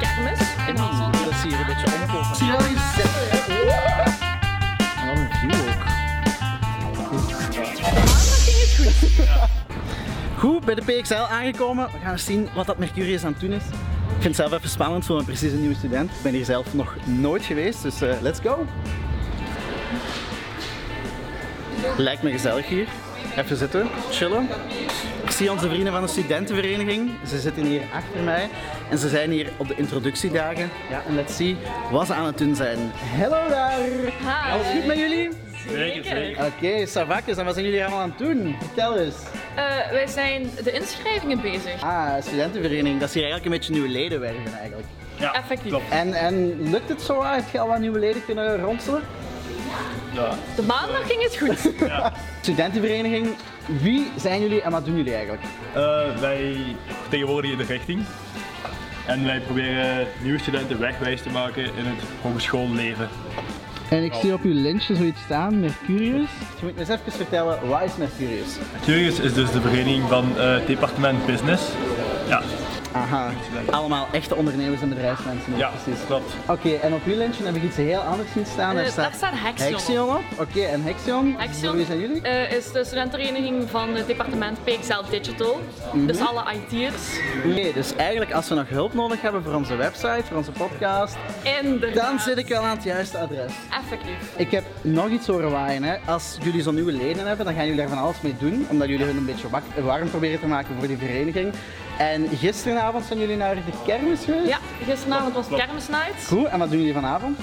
[0.00, 1.24] Kermis in Hasselt.
[1.24, 3.33] Dat zie je een beetje omkomen.
[10.38, 11.86] Goed, bij de PXL aangekomen.
[11.92, 13.62] We gaan eens zien wat dat Mercurius aan het doen is.
[13.64, 16.10] Ik vind het zelf even spannend voor een precies een nieuwe student.
[16.10, 18.66] Ik ben hier zelf nog nooit geweest, dus eh, let's go.
[21.96, 22.86] Lijkt me gezellig hier.
[23.36, 24.48] Even zitten, chillen.
[25.22, 27.10] Ik zie onze vrienden van de studentenvereniging.
[27.26, 28.48] Ze zitten hier achter mij
[28.90, 30.70] en ze zijn hier op de introductiedagen.
[30.90, 31.56] Ja, en let's see
[31.90, 32.78] wat ze aan het doen zijn.
[33.18, 33.78] Hallo daar!
[34.52, 35.43] Alles goed met jullie?
[35.70, 36.46] Zeker.
[36.46, 38.56] Oké, Savakjes, en wat zijn jullie allemaal aan het doen?
[38.58, 39.14] Vertel eens.
[39.54, 41.82] Eh, wij zijn de inschrijvingen bezig.
[41.82, 43.00] Ah, studentenvereniging.
[43.00, 44.88] Dat is hier eigenlijk een beetje nieuwe leden werven eigenlijk.
[45.18, 45.74] Ja, effectief.
[45.90, 47.24] En, en lukt het zo?
[47.24, 49.02] Heb je al wat nieuwe leden kunnen ronselen?
[50.12, 50.30] Ja.
[50.56, 51.72] De maandag ging het goed.
[52.40, 53.28] Studentenvereniging,
[53.66, 55.42] wie zijn jullie en wat doen jullie eigenlijk?
[55.74, 56.56] Eh, wij
[57.00, 58.04] vertegenwoordigen de richting.
[59.06, 63.08] En wij proberen nieuwe studenten wegwijs te maken in het hogeschoolleven.
[63.90, 66.30] En ik zie op uw lintje zoiets staan, Mercurius.
[66.58, 68.56] Je moet me eens even vertellen, wat is Mercurius?
[68.84, 71.62] Curious is dus de vereniging van eh, het departement Business.
[72.28, 72.42] Ja,
[72.92, 73.30] Aha,
[73.70, 75.52] allemaal echte ondernemers en bedrijfsmensen.
[75.52, 76.04] ook, ja precies.
[76.06, 76.32] klopt.
[76.48, 78.76] Oké, en op uw lintje heb ik iets heel anders zien staan.
[78.78, 80.14] Eh, daar staat Hexion op.
[80.16, 80.40] op.
[80.48, 81.34] Oké, en Hexion?
[81.38, 82.20] Hexion Wie zijn jullie?
[82.22, 85.60] eh, is de studentenvereniging van het departement PXL Digital.
[85.92, 86.06] Mhm.
[86.06, 87.02] Dus alle IT'ers.
[87.46, 91.16] Oké, dus eigenlijk als we nog hulp nodig hebben voor onze website, voor onze podcast,
[91.62, 91.94] Inderdaad.
[92.06, 93.52] dan zit ik wel aan het juiste adres.
[93.82, 94.32] Effectief.
[94.36, 95.82] Ik heb nog iets horen waaien.
[95.82, 95.94] Hè.
[96.06, 98.66] Als jullie zo'n nieuwe leden hebben, dan gaan jullie daar van alles mee doen.
[98.70, 99.46] Omdat jullie hun een beetje
[99.82, 101.52] warm proberen te maken voor die vereniging.
[101.98, 104.48] En gisteravond zijn jullie naar de kermis geweest?
[104.48, 106.26] Ja, gisteravond was kermisnight.
[106.26, 107.38] Goed, en wat doen jullie vanavond?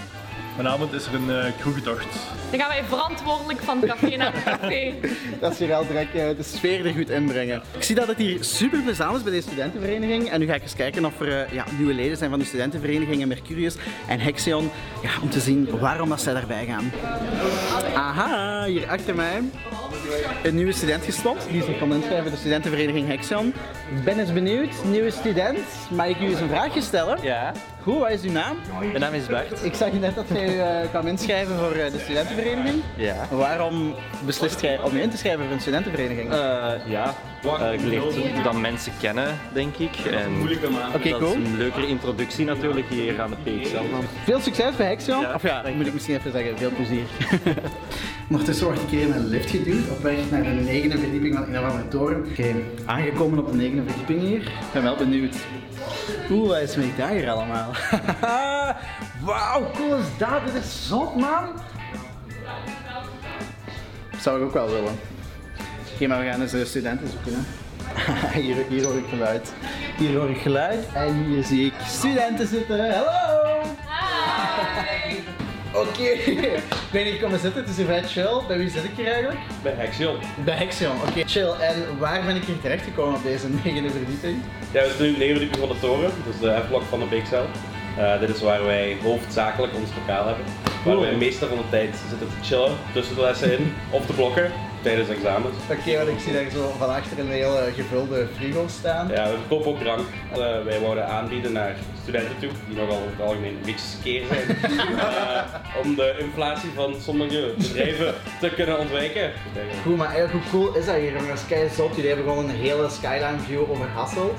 [0.55, 2.07] Vanavond is er een uh, kroegentocht.
[2.49, 4.93] Dan gaan wij verantwoordelijk van het café naar het café.
[5.41, 7.61] Dat is hier al direct eh, de sfeer er goed inbrengen.
[7.75, 10.29] Ik zie dat het hier super plezant is bij deze studentenvereniging.
[10.29, 12.45] En nu ga ik eens kijken of er eh, ja, nieuwe leden zijn van de
[12.45, 13.75] studentenvereniging en Mercurius
[14.07, 14.71] en Hexion.
[15.03, 16.91] Ja, om te zien waarom dat zij daarbij gaan.
[17.95, 19.41] Aha, hier achter mij
[20.43, 21.47] een nieuwe student gestopt.
[21.51, 23.47] Die zich kon inschrijven bij de studentenvereniging Hexion.
[23.95, 25.59] Ik ben eens benieuwd, nieuwe student.
[25.89, 27.17] Mag ik u eens een vraagje stellen?
[27.21, 27.53] Ja.
[27.83, 28.57] Goed, wat is uw naam?
[28.79, 29.63] Mijn naam is Bart.
[29.63, 32.83] Ik zag net dat jij uh, kwam inschrijven voor uh, de studentenvereniging.
[32.95, 33.27] Ja.
[33.29, 36.31] Waarom beslist jij om je in te schrijven voor een studentenvereniging?
[36.31, 36.37] Uh,
[36.85, 37.15] ja,
[37.45, 38.01] uh, ik leer
[38.43, 39.95] dan mensen kennen, denk ik.
[39.97, 40.41] En
[40.95, 41.31] okay, dat cool.
[41.31, 43.75] is een leukere introductie natuurlijk hier aan de PXL.
[43.75, 44.03] Dan.
[44.23, 45.21] Veel succes bij Hexion.
[45.21, 47.03] Ja, of ja, dat moet ik misschien even zeggen, veel plezier.
[48.29, 51.43] Ondertussen word ik hier in een lift geduwd op weg naar de negende verdieping van
[51.43, 52.17] een of andere toren.
[52.17, 52.55] Oké, okay.
[52.85, 54.41] aangekomen op de negende verdieping hier.
[54.41, 55.35] Ik ben wel benieuwd.
[56.29, 57.71] Oeh, wat met daar allemaal?
[59.25, 60.45] Wauw, cool is dat?
[60.45, 61.49] Dit is zot, man!
[64.19, 64.99] Zou ik ook wel willen.
[65.93, 67.33] Oké, maar we gaan eens de studenten zoeken.
[67.33, 68.39] Hè.
[68.41, 69.53] hier, hier hoor ik geluid.
[69.97, 72.79] Hier hoor ik geluid en hier zie ik studenten zitten.
[72.79, 73.20] Hallo!
[75.81, 76.11] Oké, okay.
[76.87, 78.41] ik weet niet, kom maar zitten, het is hier vrij chill.
[78.47, 79.39] Bij wie zit ik hier eigenlijk?
[79.63, 80.15] Bij Hexion.
[80.43, 81.23] Bij Hexion, oké.
[81.25, 84.37] Chill, en waar ben ik hier terechtgekomen op deze negende verdieping?
[84.71, 86.99] Ja, we zitten nu in de negende verdieping van de toren, dus de F-blok van
[86.99, 87.35] de BXL.
[87.97, 90.45] Uh, dit is waar wij hoofdzakelijk ons lokaal hebben.
[90.85, 94.05] Waar wij de meeste van de tijd zitten te chillen tussen de lessen in, of
[94.05, 95.55] te blokken tijdens examens.
[95.69, 99.07] Oké, okay, want ik zie daar zo van achter een hele gevulde frigo staan.
[99.07, 100.07] Ja, we verkopen ook drank.
[100.31, 104.23] Uh, wij wouden aanbieden naar studenten toe, die nogal over het algemeen een beetje skeer
[104.27, 104.57] zijn.
[104.95, 105.43] uh,
[105.83, 109.31] om de inflatie van sommige bedrijven te kunnen ontwijken.
[109.83, 111.41] Goed, maar eigenlijk hoe cool is dat hier jongens?
[111.47, 114.37] Kijk zot, jullie hebben gewoon een hele skyline view over Hasselt.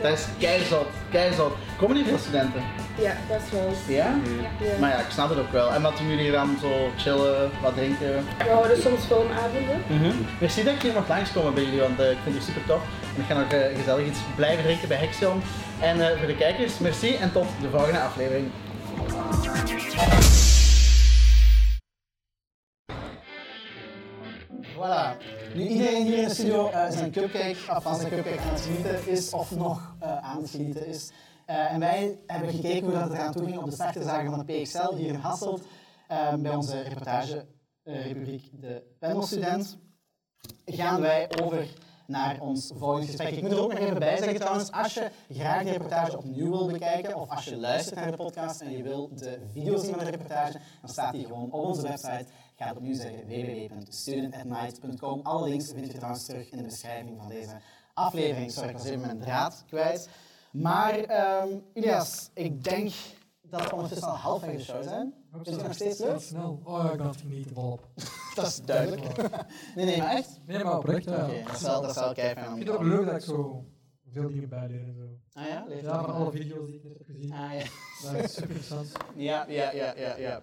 [0.00, 1.52] Dat is keizot, keizot.
[1.76, 2.62] Komen hier veel studenten?
[2.98, 3.96] Ja, best wel.
[3.96, 4.14] Ja?
[4.60, 4.78] ja?
[4.80, 5.72] Maar ja, ik snap het ook wel.
[5.72, 8.24] En wat doen jullie dan zo chillen, wat drinken?
[8.38, 9.82] We houden soms filmavonden.
[9.86, 10.26] Mm -hmm.
[10.40, 12.82] Merci dat ik hier nog langskomen bij jullie, want uh, ik vind het super tof.
[13.16, 15.42] En ik ga nog uh, gezellig iets blijven drinken bij Hexion.
[15.82, 18.50] En uh, voor de kijkers, merci en tot de volgende aflevering.
[24.74, 25.16] Voilà.
[25.54, 28.60] Nu iedereen hier in de studio uh, zijn cupcake, of van zijn cupcake aan het
[28.60, 31.10] genieten is of nog uh, aan het genieten is.
[31.46, 34.62] En wij hebben gekeken hoe dat er aan toe ging op de startersdagen van de
[34.62, 35.62] PXL hier in Hasselt.
[36.38, 39.78] bij onze reportagerubriek De Panelstudent
[40.64, 41.68] gaan wij over
[42.12, 43.30] naar ons volgende gesprek.
[43.30, 46.50] Ik moet er ook nog even bij zeggen trouwens, als je graag de reportage opnieuw
[46.50, 49.94] wil bekijken of als je luistert naar de podcast en je wil de video zien
[49.94, 52.26] van de reportage, dan staat die gewoon op onze website.
[52.56, 55.20] Ga het opnieuw zeggen, www.studentatnight.com.
[55.22, 57.56] Alle links vind je trouwens terug in de beschrijving van deze
[57.94, 58.52] aflevering.
[58.52, 60.08] Sorry, ik was even mijn draad kwijt.
[60.50, 60.94] Maar
[61.42, 62.92] um, Ilias, ik denk
[63.60, 65.14] dat we ondertussen al halfweg de show zijn.
[65.32, 66.20] Vind je het nog steeds leuk?
[66.20, 66.60] Snel.
[66.64, 67.88] Oh ja, ik dacht niet te volop.
[68.34, 69.16] dat is duidelijk.
[69.76, 70.40] nee, nee, maar echt?
[70.46, 71.24] Nee, maar oprecht, ja.
[71.24, 73.22] Okay, dat is wel, dat is wel kei Ik vind het ook leuk dat ik
[73.22, 73.64] zo
[74.12, 75.40] veel dingen bijleer en zo.
[75.40, 75.64] Ah ja?
[75.68, 77.32] Leef ja, van alle video's die ik net heb gezien.
[77.32, 77.64] Ah ja.
[78.12, 78.92] Dat is super interessant.
[79.14, 80.42] Ja, ja, ja, ja, ja.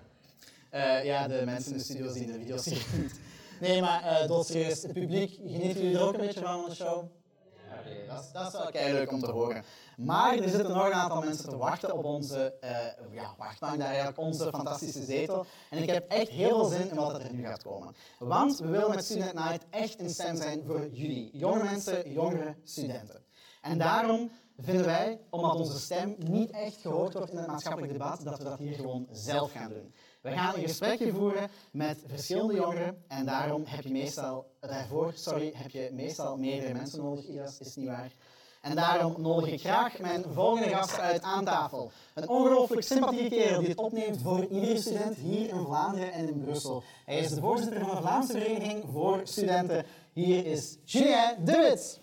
[0.74, 3.20] Uh, ja, de mensen in de studio zien de video's hier niet.
[3.60, 6.76] Nee, maar uh, doodserieus, het publiek, genieten jullie er ook een beetje van, van de
[6.76, 6.98] show?
[6.98, 9.64] Oké, dat, is- dat is wel kei leuk om te horen.
[10.00, 12.70] Maar er zitten nog een aantal mensen te wachten op onze eh
[13.12, 15.46] ja, wachtbank, daar eigenlijk onze fantastische zetel.
[15.70, 17.96] En ik heb echt heel veel zin in wat er nu gaat komen.
[18.20, 22.56] Want we willen met Student Night echt een stem zijn voor jullie, jonge mensen, jongere
[22.64, 23.24] studenten.
[23.62, 28.24] En daarom vinden wij, omdat onze stem niet echt gehoord wordt in het maatschappelijk debat,
[28.24, 29.94] dat we dat hier gewoon zelf gaan doen.
[30.22, 35.52] We gaan een gesprekje voeren met verschillende jongeren en daarom heb je meestal, daarvoor sorry,
[35.56, 38.12] heb je meestal meerdere mensen nodig, Idas, is niet waar.
[38.62, 41.92] En daarom nodig ik graag mijn volgende gast uit aan tafel.
[42.14, 46.42] Een ongelooflijk sympathieke kerel die het opneemt voor iedere student hier in Vlaanderen en in
[46.44, 46.84] Brussel.
[47.06, 49.86] Hij is de voorzitter van de Vlaamse Vereniging voor Studenten.
[50.14, 52.00] Hier is Julien de Wit.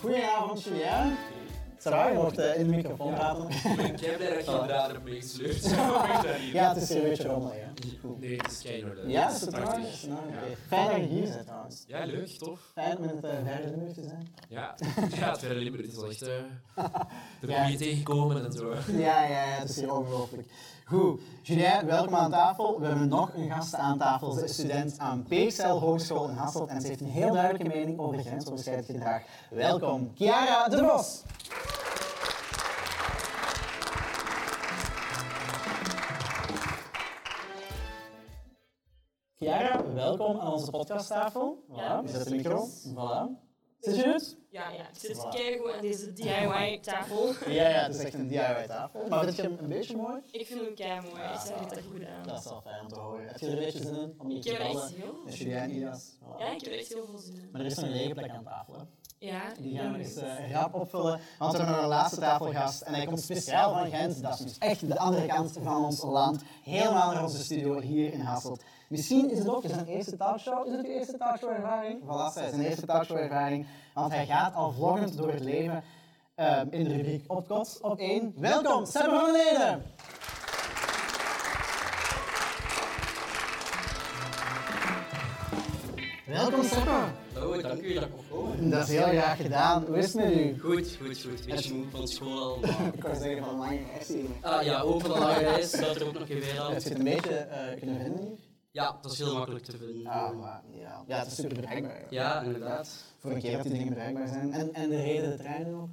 [0.00, 1.29] Goedenavond, Julien.
[1.80, 3.48] Va, je mocht eh, in de microfoon praten.
[3.48, 5.70] Ik heb blij dat je draad hebt meegesleurd.
[6.52, 7.54] Ja, het is een beetje rommelig.
[8.18, 8.98] Nee, het is keihard.
[9.06, 9.64] Ja, is het waar?
[10.08, 10.56] Nou, oké.
[10.68, 11.84] Fijn dat je hier bent, trouwens.
[11.86, 12.60] Ja, leuk, tof.
[12.72, 14.28] Fijn om in het uh, verre Limburg te zijn.
[14.48, 14.74] Ja,
[15.18, 16.22] ja het Limburg is wel echt...
[16.22, 16.28] eh
[17.42, 17.62] er Ja.
[17.62, 18.74] kom je tegenkomen en zo.
[18.92, 20.48] Ja, ja, ja, het is hier ongelooflijk.
[20.84, 22.80] Goed, Julien, welkom aan tafel.
[22.80, 24.32] We hebben nog een gast aan tafel.
[24.32, 27.98] Ze is student aan PXL Hogeschool in Hasselt en ze heeft een heel duidelijke mening
[27.98, 29.20] over grensoverschrijdend gedrag.
[29.50, 31.22] Welkom, Chiara de Vos.
[40.16, 41.64] Welkom aan onze podcasttafel.
[41.70, 42.00] Voilà, Ja.
[42.04, 42.66] je zet de micro.
[42.66, 43.48] Voilà.
[43.80, 44.36] Zit je goed?
[44.50, 44.82] Ja, ja.
[44.88, 45.28] Ik zit Voilà.
[45.28, 47.32] keigoed aan deze DIY-tafel.
[47.46, 49.06] Ja, ja, het is echt een DIY-tafel.
[49.08, 50.20] Maar vind je hem een beetje mooi?
[50.30, 51.22] Ik vind hem kei mooi.
[51.22, 52.26] Ik het echt goed aan.
[52.26, 53.26] Dat is wel fijn om te horen.
[53.26, 54.14] Heb je er een beetje zin in?
[54.18, 55.88] Om hier Ik te heb er echt heel veel zin in.
[56.38, 57.48] Ja, ik heb er echt heel veel zin in.
[57.52, 58.74] Maar er is nog een lege plek aan tafel.
[58.74, 58.82] Hè?
[59.18, 62.80] Ja, Die gaan we ja, eens rap opvullen, want we hebben nog een laatste tafelgast.
[62.80, 66.02] En hij komt speciaal van Gent, dat is dus echt de andere kant van ons
[66.02, 66.42] land.
[66.62, 68.62] Helemaal naar onze studio hier in Hasselt.
[68.90, 70.66] Misschien is het ook zijn eerste talkshow.
[70.66, 72.00] Is het uw eerste talkshow-ervaring?
[72.02, 73.66] Voilà, zijn eerste talkshow-ervaring.
[73.94, 75.82] Want hij gaat al vloggend door het leven
[76.34, 78.32] eh, in de rubriek Op Kot op 1.
[78.36, 79.78] Welkom, Sebbe van den Ede!
[86.26, 86.90] Welkom, Sebbe.
[87.36, 88.70] Oh, dank u dat ik komen.
[88.70, 89.84] Dat is heel graag gedaan.
[89.86, 90.58] Hoe is het met u?
[90.60, 91.46] Goed, goed, goed.
[91.46, 92.58] Beetje moe van school al.
[92.60, 94.24] maar- Ik wou zeggen van een lange reis hier.
[94.40, 96.72] Ah ja, ook van de lange reis, dat er ook nog veel aan.
[96.72, 98.49] Heb je het een beetje eh, kunnen vinden hier?
[98.72, 100.06] Ja, dat is heel makkelijk te vinden.
[100.06, 101.04] Ah, maar, ja.
[101.06, 102.06] ja, het is super bereikbaar.
[102.10, 102.88] Ja, inderdaad.
[103.18, 104.52] Voor een keer dat die dingen bereikbaar zijn.
[104.52, 105.88] En, en de reden de treinen ook?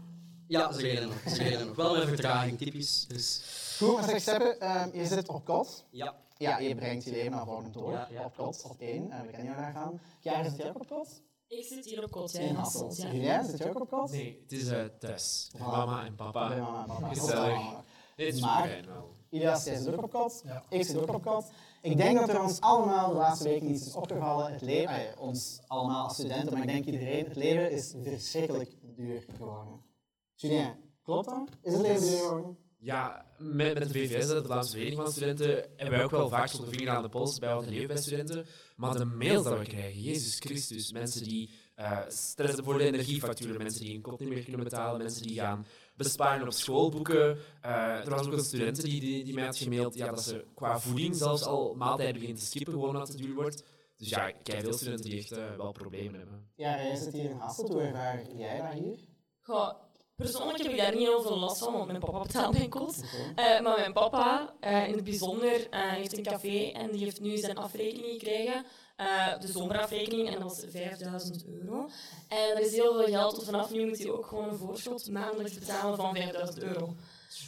[0.48, 1.34] Ja, ze rijden nog.
[1.36, 1.76] Ze rijden nog.
[1.76, 3.06] Wel met vertraging, typisch.
[3.08, 3.42] Dus...
[3.78, 5.84] Goed, maar zeg Seppe, ehm, je zit op kot.
[5.90, 6.16] Ja.
[6.38, 7.92] Ja, je brengt je leven naar volgend door.
[7.92, 9.12] Ja, ja, op kot, op één.
[9.12, 10.00] En we kennen jou daarvan.
[10.20, 11.22] Ja, zit jij ook op kot?
[11.48, 12.98] Ik zit hier op kot, ja, In Hasselt.
[12.98, 13.12] Ja.
[13.12, 14.12] Julien, zit jij ook op kot?
[14.12, 15.52] Nee, het is eh, thuis.
[15.56, 15.60] Voilà.
[15.60, 16.48] mama en papa.
[16.48, 17.08] Bij mama en papa.
[17.08, 17.72] Gezellig.
[18.16, 19.16] Dat is Maar- fijn wel.
[19.30, 20.44] Ilias, jij zit ook op kot.
[20.70, 21.46] Ik zit ook op kot.
[21.82, 24.52] Ik denk dat er ons allemaal de laatste weken iets is opgevallen.
[24.52, 28.72] Het leven, eh, ons allemaal als studenten, maar ik denk iedereen, het leven is verschrikkelijk
[28.96, 29.82] duur geworden.
[30.36, 31.50] Julien, klopt dat?
[31.62, 32.58] Is het leven duur geworden?
[32.80, 36.48] Ja, met, met de VVS, de Vlaamse Vereniging van Studenten, hebben wij ook wel vaak
[36.48, 38.46] zo'n vinger aan de pols bij wat er bij studenten.
[38.76, 43.58] Maar de mails dat we krijgen, Jezus Christus, mensen die eh stressen voor de energiefacturen,
[43.58, 45.66] mensen die hun kot niet meer kunnen betalen, mensen die gaan
[45.98, 47.38] besparen op schoolboeken.
[47.62, 50.46] Eh, er was ook een student die, die, die mij had gemaild ja, dat ze
[50.56, 53.64] qua voeding zelfs al maaltijden beginnen te skippen, gewoon omdat het te duur wordt.
[53.98, 56.52] Dus ja, ik veel studenten die echt eh, wel problemen hebben.
[56.56, 57.70] Ja, jij zit hier in Hasselt.
[57.70, 59.00] Hoe ervaar jij dat hier?
[59.42, 59.74] Goh,
[60.16, 63.04] persoonlijk heb ik daar niet heel veel last van, want mijn papa betaalt mijn kot.
[63.36, 67.22] Eh, maar mijn papa, eh, in het bijzonder, eh, heeft een café en die heeft
[67.22, 68.66] nu zijn afrekening gekregen.
[68.98, 71.90] Eh, de zomerafrekening, en dat was 5000 euro.
[72.28, 75.10] En dat is heel veel geld, dus vanaf nu moet hij ook gewoon een voorschot
[75.10, 76.96] maandelijks betalen van 5000 euro.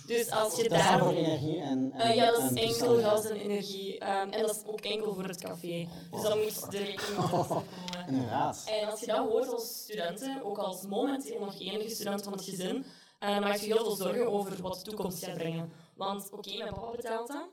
[0.06, 1.08] Dus als je Dat is daar...
[1.10, 1.92] energie en...
[1.94, 3.98] en Eh, ja, dat is enkel gas en energie.
[4.00, 5.88] ehm, en dat is ook enkel voor het café.
[6.12, 7.64] Dus dan moet de rekening komen.
[8.08, 8.64] Inderdaad.
[8.82, 12.42] En als je dat hoort als studenten, ook als momenteel nog enige student van het
[12.44, 12.86] gezin,
[13.20, 15.72] eh, dan maak je heel veel zorgen over wat de toekomst gaat brengen.
[15.96, 17.48] Want oké, mijn papa betaalt dat.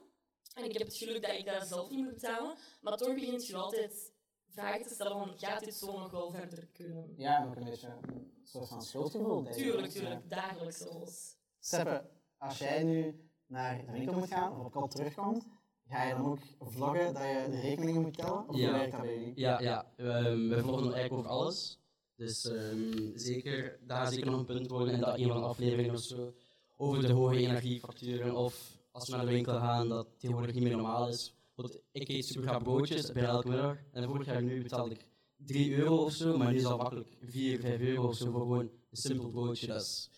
[0.56, 2.54] En ik heb het geluk dat ik dat zelf niet moet betalen.
[2.80, 4.12] Maar toch begint je altijd
[4.48, 7.14] vragen te stellen van, gaat dit zo nog wel verder kunnen?
[7.16, 9.42] Ja, en ook een beetje een soort van schuldgevoel.
[9.50, 10.00] Tuurlijk, Ja.
[10.00, 10.30] tuurlijk.
[10.30, 11.36] Dagelijks zelfs.
[11.58, 12.04] Seppe,
[12.38, 15.46] als jij nu naar de winkel moet gaan of op kot terugkomt,
[15.88, 18.48] ga je dan ook vloggen dat je de rekeningen moet tellen?
[18.48, 19.32] Of hoe werkt dat bij jullie?
[19.36, 19.92] Ja, ja.
[19.96, 21.78] Ehm, we vloggen eigenlijk over alles.
[22.14, 25.94] Dus ehm, zeker, daar zeker nog een punt worden in dat een van de afleveringen
[25.94, 26.34] of zo.
[26.76, 30.72] Over de hoge energiefacturen of als we naar de winkel gaan, dat tegenwoordig niet meer
[30.76, 31.34] normaal is.
[31.54, 33.76] Want ik eet super graag broodjes bij elke middag.
[33.92, 37.16] En vorig jaar nu betaalde ik 3 euro of zo, maar nu is dat makkelijk
[37.20, 39.66] 4, 5 euro of zo voor gewoon een simpel broodje.
[39.66, 40.10] Dat is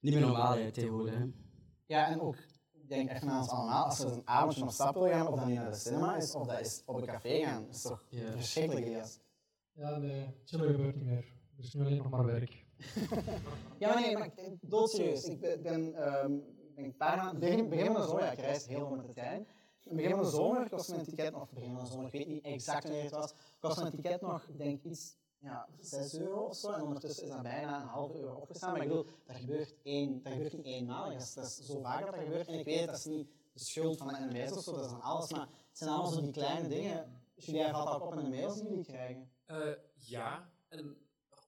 [0.00, 1.14] niet meer normaal hè, tegenwoordig.
[1.14, 1.24] Hè.
[1.86, 2.36] Ja, en ook
[2.72, 5.38] ik denk echt aan ons allemaal, als we een avondje op stap willen gaan, of
[5.38, 7.82] dat nu naar de cinema is, of dat is op een café gaan, dat is
[7.82, 8.30] toch Ja.
[8.30, 9.06] verschrikkelijk.
[9.72, 11.32] Ja, nee, chillen gebeurt niet meer.
[11.56, 12.62] Er is nu alleen nog maar werk.
[13.78, 15.24] Ja, nee, maar ik- doodserieus.
[15.24, 16.32] Ik ben, ben, ehm,
[16.74, 19.06] ben een paar maanden, begin, begin van de zomer, ja, ik reis heel veel met
[19.06, 19.46] de trein.
[19.82, 22.28] In begin van de zomer kost mijn ticket, of begin van de zomer, ik weet
[22.28, 26.40] niet exact wanneer het was, kost mijn ticket nog, ik denk iets, ja, 6 euro
[26.40, 26.70] of zo.
[26.70, 28.72] En ondertussen is dat bijna een half euro opgestaan.
[28.72, 31.12] Maar ik bedoel, dat gebeurt, één, dat gebeurt niet eenmalig.
[31.12, 32.46] Dat is, dat is zo vaak dat dat gebeurt.
[32.46, 34.90] En ik weet, dat is niet de schuld van de NMS of zo, dat is
[34.90, 35.30] van alles.
[35.30, 37.22] Maar het zijn allemaal zo die kleine dingen.
[37.34, 39.30] Julia valt ook op in de mails die jullie krijgen.
[39.44, 40.96] Eh, ja, en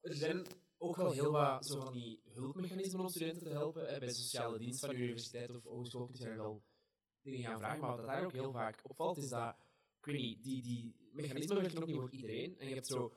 [0.03, 0.47] er zijn
[0.79, 3.87] ook wel heel wat zo van die hulpmechanismen om studenten te helpen.
[3.87, 3.99] Hè.
[3.99, 6.62] Bij sociale dienst van de universiteit of hogeschool kun je wel
[7.22, 7.80] dingen gaan vragen.
[7.80, 9.57] Maar wat daar ook heel vaak opvalt, is dat,
[9.99, 12.59] ik weet niet, die, die mechanismen werken ook niet voor iedereen.
[12.59, 13.12] En je hebt zo,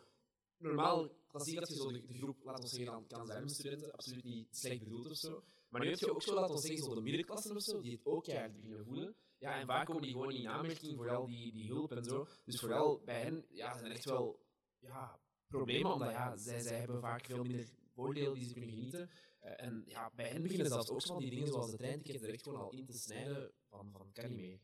[0.57, 3.91] normaal, klassiek dat je zo de, groep, laten we zeggen, dan kan zijn met studenten,
[3.91, 5.43] absoluut niet slecht bedoeld of zo.
[5.69, 7.91] Maar nu heb je ook zo, laten we zeggen, zo de middenklassen of zo, die
[7.91, 9.15] het ook keihard beginnen voelen.
[9.37, 12.27] Ja, en vaak komen die gewoon in aanmerking voor al die, die hulp en zo.
[12.45, 14.39] Dus vooral bij hen, ja, zijn echt wel
[14.79, 17.67] ja, problemen, omdat ja, zij, zij hebben vaak veel minder
[17.99, 19.09] voordelen die ze kunnen genieten.
[19.39, 22.23] Eh, en ja, bij hen beginnen zelfs ook zo van die dingen zoals de treinticket
[22.23, 24.59] er echt gewoon al in te snijden van, van kan niet meer.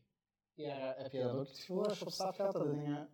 [0.54, 3.08] Ja, heb je dat ook het gevoel als je op stap gaat, dat de dingen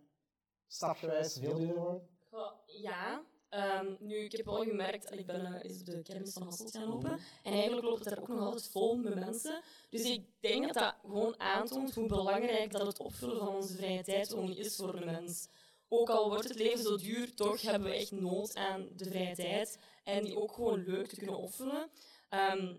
[0.67, 2.07] stapgewijs veel duurder worden?
[2.29, 3.25] Goh, ja.
[3.49, 6.71] Ehm, nu, ik heb wel gemerkt, ik ben eh, eens op de kermis van Hasselt
[6.71, 7.19] gaan lopen.
[7.43, 9.61] En eigenlijk loopt het daar ook nog altijd vol met mensen.
[9.89, 14.03] Dus ik denk dat dat gewoon aantoont hoe belangrijk dat het opvullen van onze vrije
[14.03, 15.47] tijd gewoon niet is voor de mens.
[15.95, 19.35] Ook al wordt het leven zo duur, toch hebben we echt nood aan de vrije
[19.35, 19.79] tijd.
[20.03, 21.89] En die ook gewoon leuk te kunnen opvullen.
[22.29, 22.75] Ehm,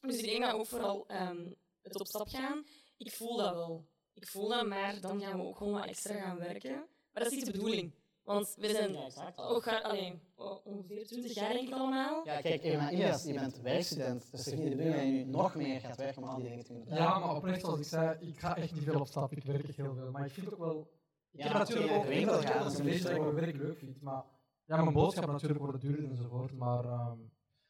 [0.00, 1.46] dus ik denk dat ook vooral ehm,
[1.82, 2.66] het op stap gaan,
[2.96, 3.84] ik voel dat wel.
[4.14, 6.74] Ik voel dat, maar dan gaan we ook gewoon wat extra gaan werken.
[7.12, 7.92] Maar dat is niet de bedoeling.
[8.22, 8.96] Want we zijn
[9.36, 12.22] ook ga- allee, o- ongeveer 20 jaar denk ik allemaal.
[12.24, 15.04] Ja, kijk even naar Ilias, je bent werkstudent, dus het is niet de bedoeling dat
[15.04, 17.60] je nu nog meer gaat werken om al die dingen te kunnen Ja, maar oprecht,
[17.60, 19.32] zoals ik zei, ik ga echt niet veel op stap.
[19.32, 20.10] Ik werk echt heel veel.
[20.10, 20.96] Maar ik vind ook wel...
[21.30, 23.16] Ik Ja, heb natuurlijk ook ik weet dat gaat, dat een is beetje dat ik
[23.18, 24.00] een mijn werk leuk vind.
[24.00, 24.24] Maar
[24.64, 26.52] ja, mijn boodschappen natuurlijk worden duurder enzovoort.
[26.52, 27.18] Maar ehm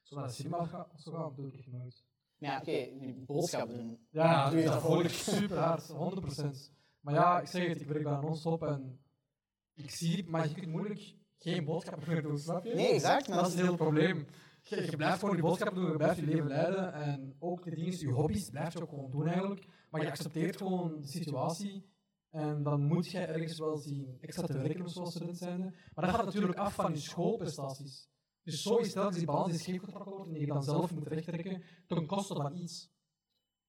[0.09, 2.05] zo naar de cinema gaan, zo gaan, doe ik echt nooit.
[2.37, 3.99] Ja, oké, die boodschap doen.
[4.11, 5.93] Ja, doe je dat volg ik super hard, 100%.
[7.01, 9.01] Maar ja, ik zeg het, ik werk bijna non-stop en
[9.75, 12.75] ik zie, maar je kunt moeilijk geen boodschappen meer doen, snap je?
[12.75, 14.27] Nee, exact, maar Dat is het hele probleem.
[14.63, 17.75] Je, je blijft gewoon die boodschappen doen, je blijft je leven leiden en ook de
[17.75, 19.67] dingen, je hobby's blijf je ook gewoon doen eigenlijk.
[19.91, 21.87] Maar je accepteert gewoon de situatie
[22.31, 25.75] en dan moet je ergens wel zien extra te werken zoals student zijnde.
[25.95, 28.09] Maar dat gaat natuurlijk af van je schoolprestaties.
[28.43, 30.95] Dus zo is telkens die balans die scheef getrokken wordt en die je dan zelf
[30.95, 32.91] moet rechttrekken ten koste van iets.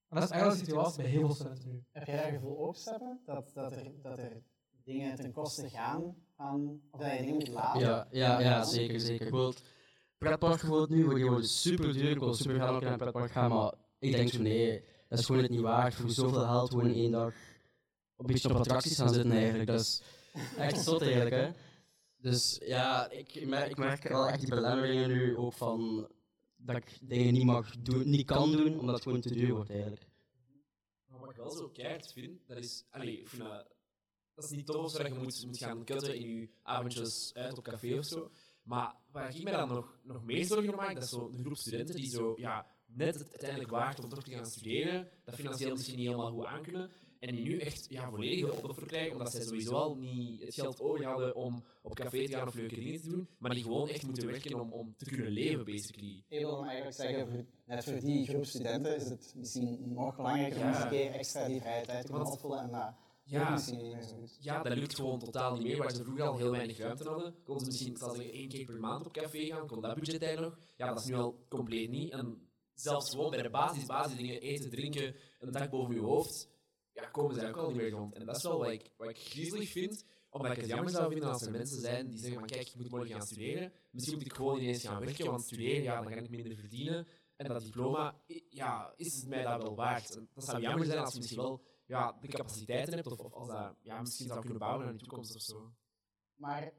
[0.08, 1.84] En dat is eigenlijk de situatie bij heel veel studenten nu.
[1.92, 3.20] Heb jij dat gevoel ook, Steppen?
[3.24, 4.42] Dat, dat, er, dat er
[4.84, 7.80] dingen ten koste gaan van, of dat je dingen moet laten?
[7.80, 9.30] Ja, ja, ja, zeker, zeker.
[9.30, 9.62] Bijvoorbeeld,
[10.18, 12.10] pretpark bijvoorbeeld nu, die worden super duur.
[12.10, 15.18] Ik wil super graag ook naar een pretpark gaan, maar ik denk zo nee, dat
[15.18, 17.34] is gewoon het niet waard voor zoveel geld gewoon in één dag
[18.20, 19.66] een beetje op attracties gaan zitten eigenlijk.
[19.66, 20.02] Dat is
[20.56, 21.50] echt zot eigenlijk, hè.
[22.16, 26.08] Dus ja, ik merk, ik merk wel echt die belemmeringen nu ook van
[26.56, 29.70] dat ik dingen niet mag doen, niet kan doen, omdat het gewoon te duur wordt
[29.70, 30.06] eigenlijk.
[31.06, 32.84] Maar wat ik wel zo keihard vind, dat is...
[32.90, 33.42] Allee, vind
[34.34, 37.64] dat, is niet tof dat je moet, moet gaan kutten in je avondjes uit op
[37.64, 38.30] café of zo.
[38.62, 41.94] Maar waar ik mij dan nog, nog meer zorgen maak, dat is zo'n groep studenten
[41.94, 45.96] die zo, ja, net het uiteindelijk waard om toch te gaan studeren, dat financieel misschien
[45.96, 46.90] niet helemaal goed aankunnen,
[47.20, 50.54] en die nu echt ja, volledig wil opoffer krijgen, omdat zij sowieso al niet het
[50.54, 53.62] geld over hadden om op café te gaan of leuke dingen te doen, maar die
[53.62, 56.24] gewoon echt moeten werken om, om te kunnen leven, basically.
[56.28, 60.60] Ik wil eigenlijk zeggen, voor, net voor die groep studenten is het misschien nog belangrijker
[60.60, 63.58] om eens een keer extra die vrije tijd te kunnen opvullen en dat Ja.
[64.40, 65.76] Ja, dat lukt gewoon totaal niet meer.
[65.76, 68.80] Waar ze vroeger al heel weinig ruimte hadden, konden ze misschien zeggen, één keer per
[68.80, 70.64] maand op café gaan, kon dat budget eigenlijk nog.
[70.76, 72.12] Ja, dat is nu al compleet niet.
[72.12, 76.48] En zelfs gewoon bij de basis, basisdingen, eten, drinken, een dak boven je hoofd,
[77.00, 78.14] ja, komen ze ook al niet meer rond.
[78.14, 81.10] En dat is wel wat ik, wat ik griezelig vind, omdat ik het jammer zou
[81.10, 84.16] vinden als er mensen zijn die zeggen van kijk, ik moet morgen gaan studeren, misschien
[84.16, 87.06] moet ik gewoon ineens gaan werken, want studeren, ja, dan ga ik minder verdienen.
[87.36, 88.14] En dat diploma,
[88.48, 90.16] ja, is het mij dat wel waard?
[90.16, 93.32] En dat zou jammer zijn als je misschien wel ja, de capaciteiten hebt, of, of
[93.32, 95.72] als dat ja, misschien zou kunnen bouwen naar de toekomst of zo.
[96.34, 96.72] Maar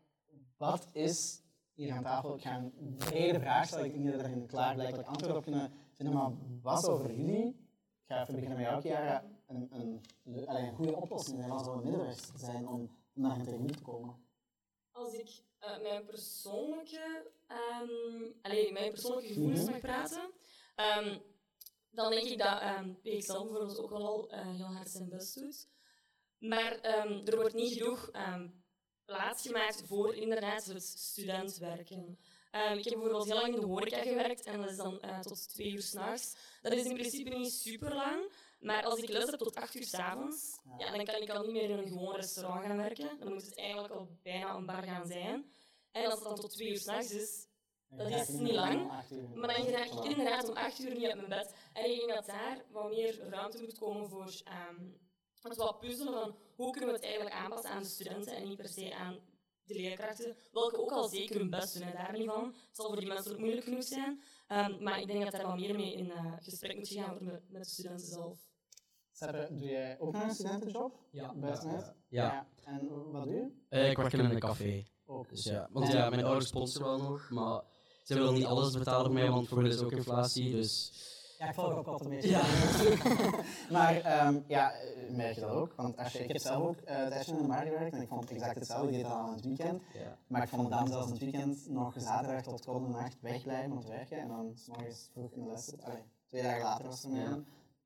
[0.58, 1.42] wat is
[1.74, 2.36] hier aan tafel?
[2.36, 3.86] Ik ga een brede vraag stellen.
[3.86, 6.16] Ik denk dat we er een klaarblijkelijk antwoord op kunnen vinden.
[6.16, 9.24] Maar wat voor jullie, ik ga even beginnen met jou, Chiara,
[9.56, 11.48] een, goede oplossing?
[11.48, 14.16] Wat zou een middenweg zijn om naar een tegemoet te komen?
[14.92, 15.30] Als ik
[15.60, 17.90] eh, mijn persoonlijke, ehm
[18.42, 19.72] allee, mijn persoonlijke gevoelens Mhm.
[19.72, 20.32] mag praten,
[20.76, 21.20] ehm,
[21.90, 25.40] dan denk ik dat um, PXL bijvoorbeeld ook wel al eh, heel hard zijn best
[25.40, 25.68] doet.
[26.38, 28.48] Maar ehm, er wordt niet genoeg ehm,
[29.06, 32.20] plaats gemaakt voor inderdaad het studentwerken.
[32.52, 35.20] Ehm, ik heb bijvoorbeeld heel lang in de horeca gewerkt en dat is dan eh,
[35.20, 36.36] tot twee uur s'nachts.
[36.62, 38.32] Dat is in principe niet super lang,
[38.62, 41.52] Maar als ik les heb tot 8 uur s'avonds, ja, dan kan ik al niet
[41.52, 43.20] meer in een gewoon restaurant gaan werken.
[43.20, 45.52] Dan moet het eigenlijk al bijna een bar gaan zijn.
[45.92, 47.48] En als het dan tot 2 uur s'nachts is,
[47.90, 48.88] dat is niet lang.
[49.36, 51.54] Maar dan raak ik inderdaad om 8 uur niet uit mijn bed.
[51.74, 54.90] En ik denk dat daar wat meer ruimte moet komen voor ehm,
[55.42, 58.58] het wat puzzelen van hoe kunnen we het eigenlijk aanpassen aan de studenten en niet
[58.58, 59.20] per se aan
[59.64, 62.46] de leerkrachten, welke ook al zeker hun best doen, hè, daar niet van.
[62.46, 64.22] Het zal voor die mensen ook moeilijk genoeg zijn.
[64.48, 67.46] Ehm, maar ik denk dat daar wel meer mee in eh, gesprek moet gaan worden
[67.50, 68.51] met de studenten zelf.
[69.22, 71.00] Seppe, doe jij ook nog een studentenjob?
[71.12, 71.34] Ja.
[71.36, 71.94] Bij Snet?
[72.08, 72.46] Ja.
[72.66, 73.48] En wat doe je?
[73.70, 74.84] Eh, ik werk in een café.
[75.06, 75.30] Ook.
[75.30, 77.62] Dus ja, want ja, mijn ouders sponsoren wel nog, maar
[78.04, 80.92] ze willen niet alles betalen voor mij, want voor hen is ook inflatie, dus...
[81.38, 82.30] Ja, ik volg ook wat een beetje.
[82.30, 82.42] Ja.
[83.76, 85.74] maar ehm, ja, eh, merk je dat ook?
[85.76, 88.08] Want als je, ik heb zelf ook uh, tijdje in de bar gewerkt en ik
[88.08, 88.88] vond het exact hetzelfde.
[88.88, 89.82] Ik deed dat aan het weekend.
[89.94, 90.18] Ja.
[90.28, 92.90] Maar ik vond het dan zelfs in het weekend nog zaterdag tot kwart in de
[92.90, 94.18] nacht wegblijven om te werken.
[94.18, 95.88] En dan s morgens vroeg in de les zitten.
[95.88, 97.40] Allee, twee dagen later was het Ja.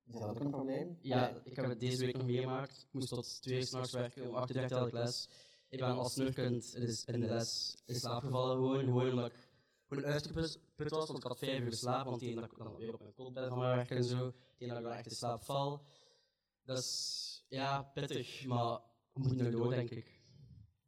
[0.07, 0.97] Is dat ook een probleem?
[1.01, 2.77] Ja, ik heb het deze week nog meegemaakt.
[2.81, 5.29] Ik moest tot twee uur s'nachts werken, om 8 uur had ik les.
[5.69, 9.49] Ik ben al snurkend dus in de les in slaap gevallen gewoon, gewoon omdat ik
[9.87, 12.93] gewoon uitgeput was, want ik had vijf uur geslapen, want die dat ik dan weer
[12.93, 15.15] op mijn kot ben van mijn werk en zo, die dat ik wel echt in
[15.15, 15.81] slaap val.
[16.63, 18.79] Dat is, ja, pittig, maar
[19.13, 20.14] we moeten er door, denk ik.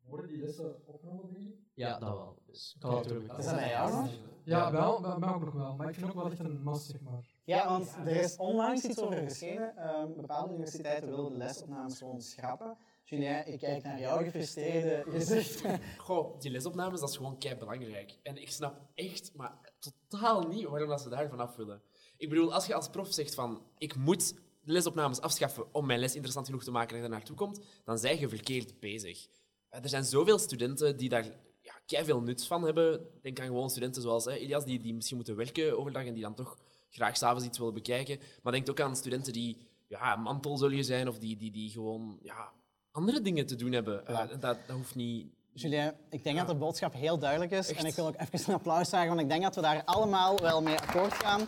[0.10, 1.55] Worden die lessen opgenomen, denk?
[1.74, 2.38] Ja, dat wel.
[2.45, 3.38] Dus ik kan het terug.
[3.38, 4.10] Is dat bij jou nog?
[4.43, 5.76] Ja, wel, bij mij ook nog wel.
[5.76, 7.26] Maar ik vind ook wel echt een must, zeg maar.
[7.43, 9.78] Ja, want er is onlangs iets over geschreven.
[9.78, 12.78] Ehm, bepaalde universiteiten willen de lesopnames gewoon schrappen.
[13.03, 15.64] Julien, ik kijk naar jouw gefrustreerde gezicht.
[15.97, 18.18] Goh, die lesopnames, dat is gewoon kei belangrijk.
[18.24, 21.82] En ik snap echt, maar totaal niet waarom dat ze daar vanaf willen.
[22.18, 25.99] Ik bedoel, als je als prof zegt van, ik moet de lesopnames afschaffen om mijn
[25.99, 29.28] les interessant genoeg te maken dat je er naartoe komt, dan zijn je verkeerd bezig.
[29.70, 31.24] Eh, Er zijn zoveel studenten die daar
[31.61, 33.07] ja, kei veel nut van hebben.
[33.22, 36.24] Denk aan gewoon studenten zoals hè, Elias, die, die misschien moeten werken overdag en die
[36.24, 36.57] dan toch
[36.89, 38.20] graag s'avonds iets willen bekijken.
[38.41, 39.57] Maar denk ook aan studenten die
[39.88, 42.51] ja, mantelzolje zijn of die, die, die gewoon ja,
[42.91, 44.07] andere dingen te doen hebben.
[44.07, 45.36] Eh, dat, dat hoeft niet...
[45.53, 47.72] Julien, ik denk dat de boodschap heel duidelijk is.
[47.72, 50.39] En ik wil ook even een applaus vragen, want ik denk dat we daar allemaal
[50.39, 51.45] wel mee akkoord gaan.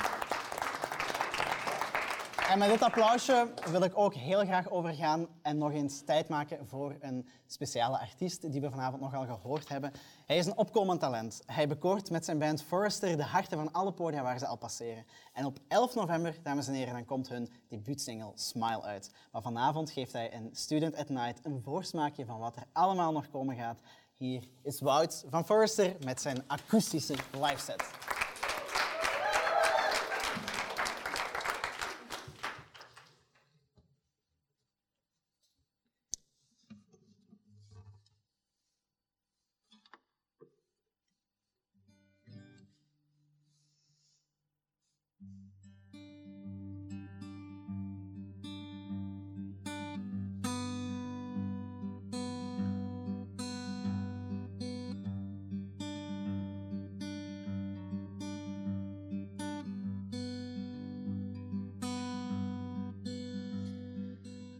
[2.49, 6.67] En met dit applausje wil ik ook heel graag overgaan en nog eens tijd maken
[6.67, 9.91] voor een speciale artiest die we vanavond nogal gehoord hebben.
[10.25, 11.41] Hij is een opkomend talent.
[11.45, 15.05] Hij bekoort met zijn band Forrester de harten van alle podia waar ze al passeren.
[15.33, 19.11] En op 11 november, dames en heren, dan komt hun debuutsingle Smile uit.
[19.31, 23.29] Maar vanavond geeft hij in Student at Night een voorsmaakje van wat er allemaal nog
[23.29, 23.79] komen gaat.
[24.17, 27.61] Hier is Wout van Forrester met zijn akoestische live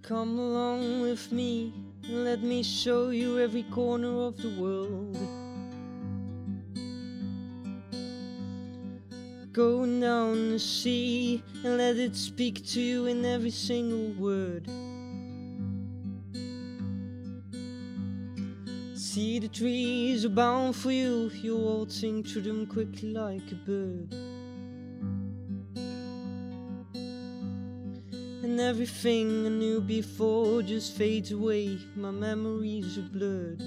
[0.09, 1.71] Come along with me
[2.05, 5.15] and let me show you every corner of the world.
[9.51, 14.65] Go down the sea and let it speak to you in every single word.
[18.95, 24.28] See the trees are bound for you, you're waltzing through them quickly like a bird.
[28.59, 33.61] And everything I knew before just fades away, my memories are blurred.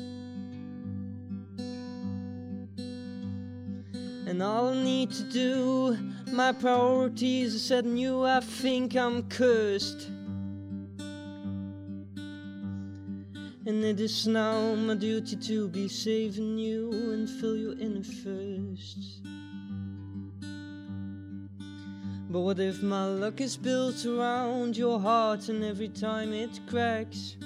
[4.28, 5.96] And all I need to do,
[6.30, 10.08] my priorities are set you, I think I'm cursed.
[13.64, 19.22] And it is now my duty to be saving you and fill you in first.
[22.32, 27.36] But what if my luck is built around your heart and every time it cracks?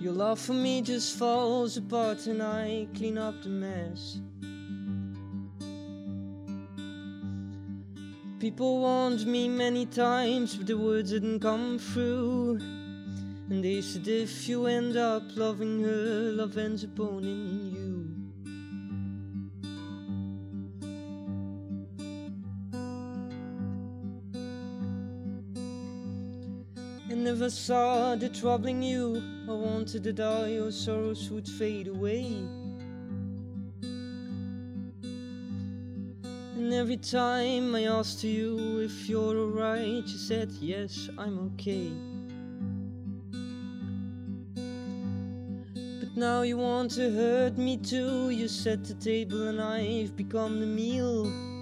[0.00, 4.18] Your love for me just falls apart and I clean up the mess.
[8.40, 12.58] People warned me many times, but the words didn't come through.
[13.50, 17.93] And they said if you end up loving her, love ends up owning you.
[27.26, 32.36] I saw the troubling you, I wanted that all your sorrows would fade away.
[36.56, 41.90] And every time I asked you if you're alright, you said yes, I'm okay.
[46.00, 48.30] But now you want to hurt me too.
[48.30, 51.53] You set the table and I've become the meal.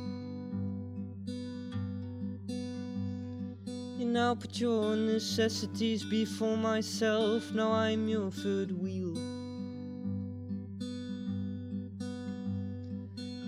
[4.12, 7.50] Now put your necessities before myself.
[7.52, 9.16] Now I'm your third wheel.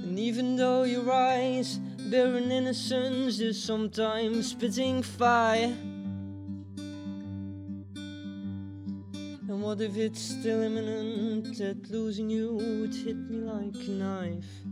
[0.03, 1.79] And even though your eyes
[2.11, 5.77] bear an innocence, there's sometimes spitting fire.
[9.47, 14.65] And what if it's still imminent that losing you would hit me like a knife?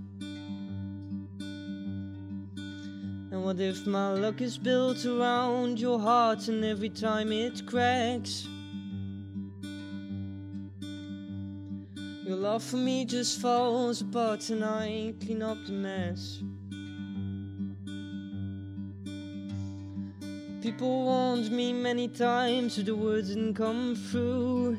[3.33, 8.47] And what if my luck is built around your heart and every time it cracks?
[12.27, 16.43] Your love for me just falls apart and I clean up the mess.
[20.63, 24.79] People warned me many times, but the words didn't come through.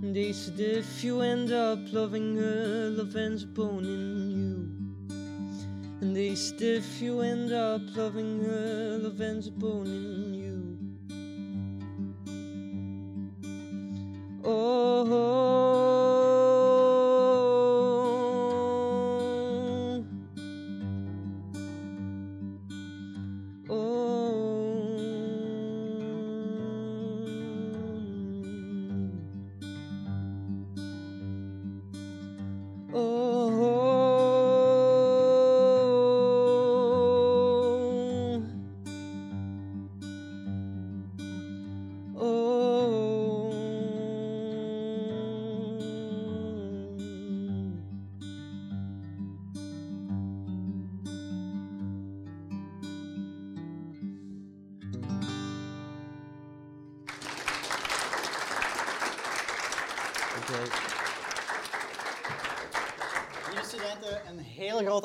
[0.00, 4.81] And they said if you end up loving her, love ends up owning you.
[6.02, 10.76] And they if you end up loving her, love ends up owning you.
[14.42, 15.06] Oh.
[15.06, 16.31] oh, oh.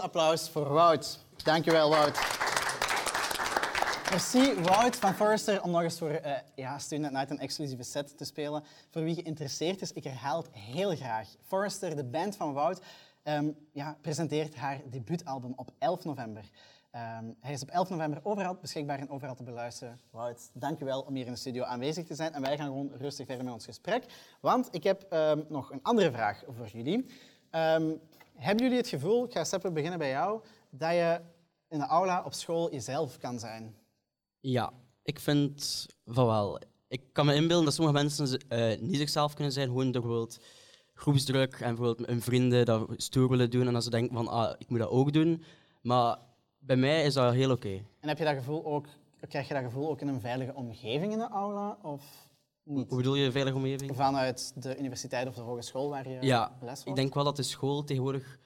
[0.07, 1.19] Applaus voor Wout.
[1.43, 2.19] Dankjewel, Wout.
[4.09, 8.17] Merci, Wout van Forrester, om nog eens voor eh, ja, Student Night een exclusieve set
[8.17, 8.63] te spelen.
[8.89, 11.27] Voor wie geïnteresseerd is, ik herhaal het heel graag.
[11.43, 12.81] Forrester, de band van Wout,
[13.23, 16.49] ehm, ja, presenteert haar debuutalbum op 11 november.
[16.91, 19.99] Ehm, hij is op 11 november overal beschikbaar en overal te beluisteren.
[20.11, 22.33] Wout, dankjewel om hier in de studio aanwezig te zijn.
[22.33, 24.05] En wij gaan gewoon rustig verder met ons gesprek.
[24.41, 27.05] Want ik heb ehm, nog een andere vraag voor jullie.
[28.37, 31.21] Hebben jullie het gevoel, ik ga Seppe beginnen bij jou, dat je
[31.67, 33.75] in de aula op school jezelf kan zijn?
[34.39, 34.73] Ja,
[35.03, 36.59] ik vind van wel.
[36.87, 40.39] Ik kan me inbeelden dat sommige mensen eh, niet zichzelf kunnen zijn, gewoon door bijvoorbeeld
[40.93, 44.55] groepsdruk en bijvoorbeeld hun vrienden dat stoer willen doen en dat ze denken van, ah,
[44.57, 45.43] ik moet dat ook doen.
[45.81, 46.17] Maar
[46.59, 47.81] bij mij is dat heel oké.
[47.99, 48.87] En heb je dat gevoel ook,
[49.27, 51.77] krijg je dat gevoel ook in een veilige omgeving in de aula?
[51.81, 52.26] Of
[52.67, 52.87] niet?
[52.87, 53.95] Hoe bedoel je veilige omgeving?
[53.95, 56.99] Vanuit de universiteit of de hogeschool waar je Ja, les ik volgt?
[56.99, 58.39] denk wel dat de school tegenwoordig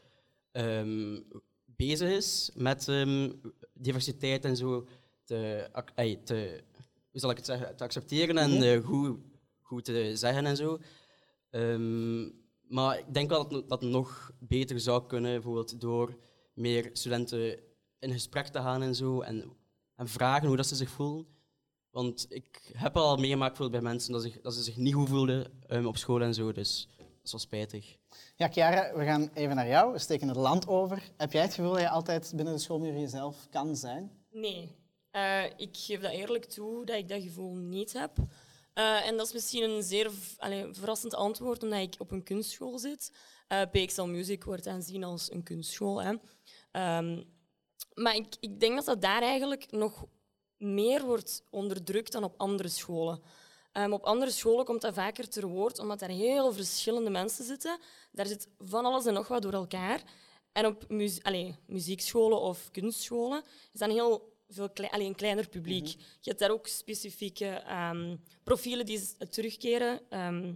[0.51, 1.19] ehm,
[1.65, 3.31] bezig is met ehm,
[3.73, 4.87] diversiteit en zo
[5.23, 5.69] te,
[7.11, 8.61] hoe zal ik het zeggen, te accepteren en Mhm.
[8.61, 9.19] eh, goed,
[9.61, 10.79] goed te zeggen en zo.
[11.49, 12.21] Ehm,
[12.67, 16.17] maar ik denk wel dat het, dat nog beter zou kunnen, bijvoorbeeld door
[16.53, 17.59] meer studenten
[17.99, 19.53] in gesprek te gaan en zo en,
[19.95, 21.25] en vragen hoe dat ze zich voelen.
[21.91, 25.51] Want ik heb al meegemaakt bij mensen dat, zich, dat ze zich niet goed voelden
[25.67, 27.97] ehm, op school en zo, dus dat is wel spijtig.
[28.35, 29.91] Ja, Chiara, we gaan even naar jou.
[29.91, 31.11] We steken het land over.
[31.17, 34.11] Heb jij het gevoel dat je altijd binnen de schoolmuur jezelf kan zijn?
[34.31, 34.75] Nee.
[35.11, 38.11] Eh, ik geef dat eerlijk toe dat ik dat gevoel niet heb.
[38.73, 42.79] Eh, en dat is misschien een zeer allee, verrassend antwoord, omdat ik op een kunstschool
[42.79, 43.11] zit.
[43.47, 46.03] Eh PXL Music wordt aanzien als een kunstschool.
[46.03, 46.13] Hè.
[46.71, 47.23] Ehm,
[47.93, 50.05] maar ik, ik denk dat dat daar eigenlijk nog
[50.61, 53.21] meer wordt onderdrukt dan op andere scholen.
[53.71, 57.79] Ehm, op andere scholen komt dat vaker ter woord, omdat daar heel verschillende mensen zitten.
[58.11, 60.03] Daar zit van alles en nog wat door elkaar.
[60.51, 60.85] En op
[61.21, 63.43] allee, muziekscholen of kunstscholen
[63.73, 65.87] is dat een heel veel klei- allee, een kleiner publiek.
[66.19, 68.99] Je hebt daar ook specifieke ehm, profielen die
[69.29, 69.99] terugkeren.
[70.09, 70.53] ehm.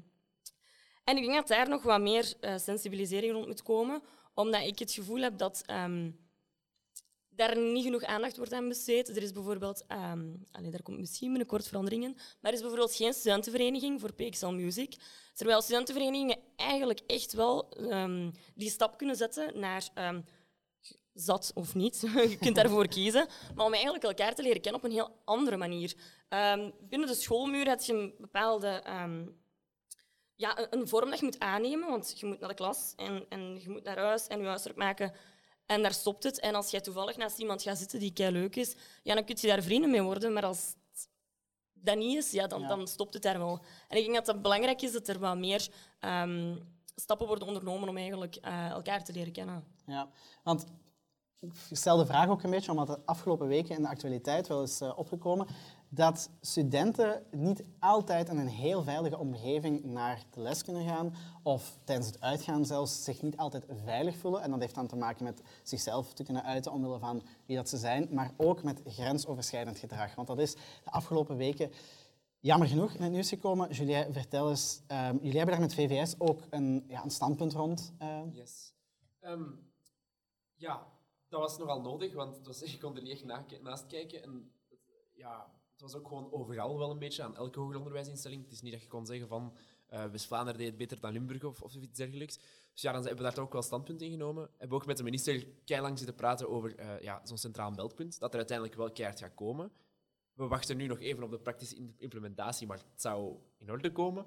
[1.04, 4.02] en ik denk dat daar nog wat meer eh, sensibilisering rond moet komen,
[4.34, 5.64] omdat ik het gevoel heb dat
[7.36, 9.10] daar niet genoeg aandacht wordt aan besteed.
[9.10, 12.96] Er is bijvoorbeeld, ehm allee, daar komt misschien binnenkort verandering in, maar er is bijvoorbeeld
[12.96, 14.96] geen studentenvereniging voor PXL Music.
[15.34, 20.22] Terwijl studentenverenigingen eigenlijk echt wel ehm, die stap kunnen zetten naar ehm,
[21.14, 22.00] zat of niet.
[22.30, 23.28] Je kunt daarvoor kiezen.
[23.56, 25.94] Maar om eigenlijk elkaar te leren kennen op een heel andere manier.
[26.82, 28.82] Binnen de schoolmuur heb je een bepaalde
[30.36, 33.26] ja, een, een vorm dat je moet aannemen, want je moet naar de klas en,
[33.30, 35.14] en je moet naar huis en je huiswerk maken.
[35.66, 36.40] En daar stopt het.
[36.40, 39.38] En als jij toevallig naast iemand gaat zitten die kei leuk is, ja, dan kun
[39.40, 40.34] je daar vrienden mee worden.
[40.34, 40.76] Maar als
[41.74, 42.68] dat niet is, ja, dan, Ja.
[42.68, 43.66] dan stopt het daar wel.
[43.88, 45.68] En ik denk dat het belangrijk is dat er wat meer
[46.00, 46.58] ehm,
[46.96, 49.64] stappen worden ondernomen om eigenlijk eh, elkaar te leren kennen.
[49.86, 50.10] Ja,
[50.44, 50.66] want
[51.70, 54.64] ik stel de vraag ook een beetje, omdat de afgelopen weken in de actualiteit wel
[54.64, 55.48] is eh, opgekomen,
[55.90, 61.78] dat studenten niet altijd in een heel veilige omgeving naar de les kunnen gaan, of
[61.84, 64.42] tijdens het uitgaan zelfs zich niet altijd veilig voelen.
[64.42, 67.70] En dat heeft dan te maken met zichzelf te kunnen uiten omwille van wie dat
[67.70, 70.16] ze zijn, maar ook met grensoverschrijdend gedrag.
[70.16, 71.72] Want dat is de afgelopen weken
[72.40, 73.72] jammer genoeg in het nieuws gekomen.
[73.72, 77.94] Julien, vertel eens, ehm, jullie hebben daar met VVS ook een, ja, een standpunt rond.
[77.98, 78.20] eh.
[78.32, 78.74] Yes.
[79.20, 79.44] Ehm,
[80.56, 80.88] ja,
[81.30, 84.24] dat was nogal nodig, want het was, je kon er niet echt na- naast kijken.
[84.24, 84.80] En het,
[85.14, 88.44] ja, het was ook gewoon overal wel een beetje aan elke hoger onderwijsinstelling.
[88.44, 91.44] Het is niet dat je kon zeggen van eh West-Vlaanderen deed het beter dan Limburg
[91.44, 92.40] of, of iets dergelijks.
[92.74, 94.50] Dus ja, dan hebben we daar ook wel standpunt in genomen.
[94.58, 98.32] Hebben ook met de minister lang zitten praten over eh, ja, zo'n centraal meldpunt, dat
[98.32, 99.72] er uiteindelijk wel keihard gaat komen.
[100.34, 104.26] We wachten nu nog even op de praktische implementatie, maar het zou in orde komen,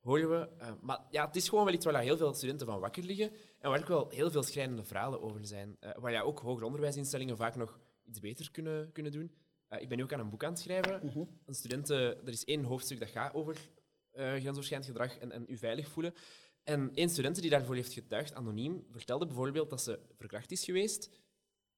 [0.00, 0.48] horen we.
[0.58, 3.32] Eh, maar ja, het is gewoon wel iets waar heel veel studenten van wakker liggen
[3.58, 5.76] en waar ook wel heel veel schrijnende verhalen over zijn.
[5.80, 9.34] Eh, waar ja, ook hoger onderwijsinstellingen vaak nog iets beter kunnen, kunnen doen.
[9.68, 11.06] Eh, ik ben nu ook aan een boek aan het schrijven.
[11.06, 11.24] Mhm.
[11.46, 13.56] Een studenten, er is één hoofdstuk dat gaat over
[14.12, 16.14] grensoverschrijdend gedrag en, en u veilig voelen.
[16.62, 21.10] En één student die daarvoor heeft getuigd, anoniem, vertelde bijvoorbeeld dat ze verkracht is geweest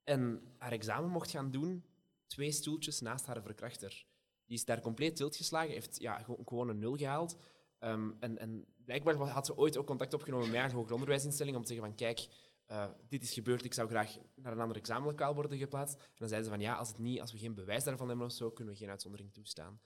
[0.05, 1.85] en haar examen mocht gaan doen
[2.27, 4.07] twee stoeltjes naast haar verkrachter.
[4.47, 7.37] Die is daar compleet tilt geslagen, heeft ja, gewoon een nul gehaald.
[7.83, 11.63] Ehm, en, en blijkbaar had ze ooit ook contact opgenomen met haar hoger onderwijsinstelling om
[11.63, 12.27] te zeggen van kijk,
[12.67, 15.95] eh, dit is gebeurd, ik zou graag naar een ander examenlokaal worden geplaatst.
[15.95, 18.27] En dan zeiden ze van ja, als, het niet, als we geen bewijs daarvan hebben
[18.27, 19.81] of zo, kunnen we geen uitzondering toestaan.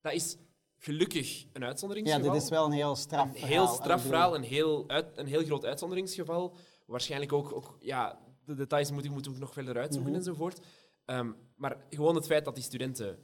[0.00, 0.36] Dat is
[0.76, 2.32] gelukkig een Ja, uitzonderingsgeval.
[2.32, 3.48] dit is wel een heel straf Een verhaal.
[3.50, 6.54] heel Ik straf verhaal, een heel, uit, een heel groot uitzonderingsgeval.
[6.86, 10.18] Waarschijnlijk ook, ook ja, de details moeten moet ik nog verder uitzoeken Mhm.
[10.20, 10.60] enzovoort.
[11.04, 13.18] Ehm, maar gewoon het feit dat die studenten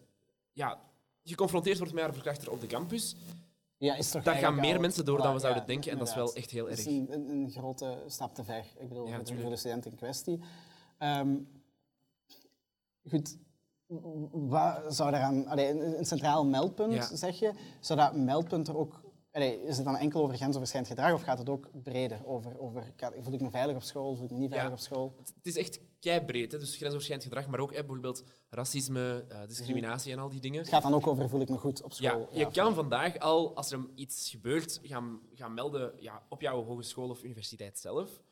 [0.53, 0.91] ja,
[1.23, 3.17] geconfronteerd wordt met haar verkrachter op de campus,
[3.85, 5.93] Ja, is toch daar gaan meer mensen door dan we zouden denken.
[5.93, 6.87] En dat is wel echt heel Dat erg.
[6.87, 8.65] is een, een, grote stap te ver.
[8.79, 10.41] Ik bedoel, voor, de, student in kwestie.
[10.99, 11.37] Ehm,
[13.09, 13.37] goed,
[14.31, 15.47] wat zou daaraan...
[15.47, 17.53] Allee, een, centraal meldpunt, zeg je.
[17.81, 19.03] Zou dat meldpunt er ook...
[19.33, 22.93] Allee, is het dan enkel over grensoverschrijdend gedrag of gaat het ook breder over, over
[23.21, 24.77] voel ik me veilig op school, voel ik me niet veilig Ja.
[24.77, 25.15] op school?
[25.19, 25.81] Het is echt
[26.11, 26.25] hè?
[26.25, 30.61] dus grensoverschrijdend gedrag, maar ook hè, bijvoorbeeld racisme, eh, discriminatie en al die dingen.
[30.61, 32.29] Het gaat dan ook over voel ik me goed op school.
[32.33, 36.65] Ja, je kan vandaag al, als er iets gebeurt, gaan, gaan melden ja, op jouw
[36.65, 38.23] hogeschool of universiteit zelf.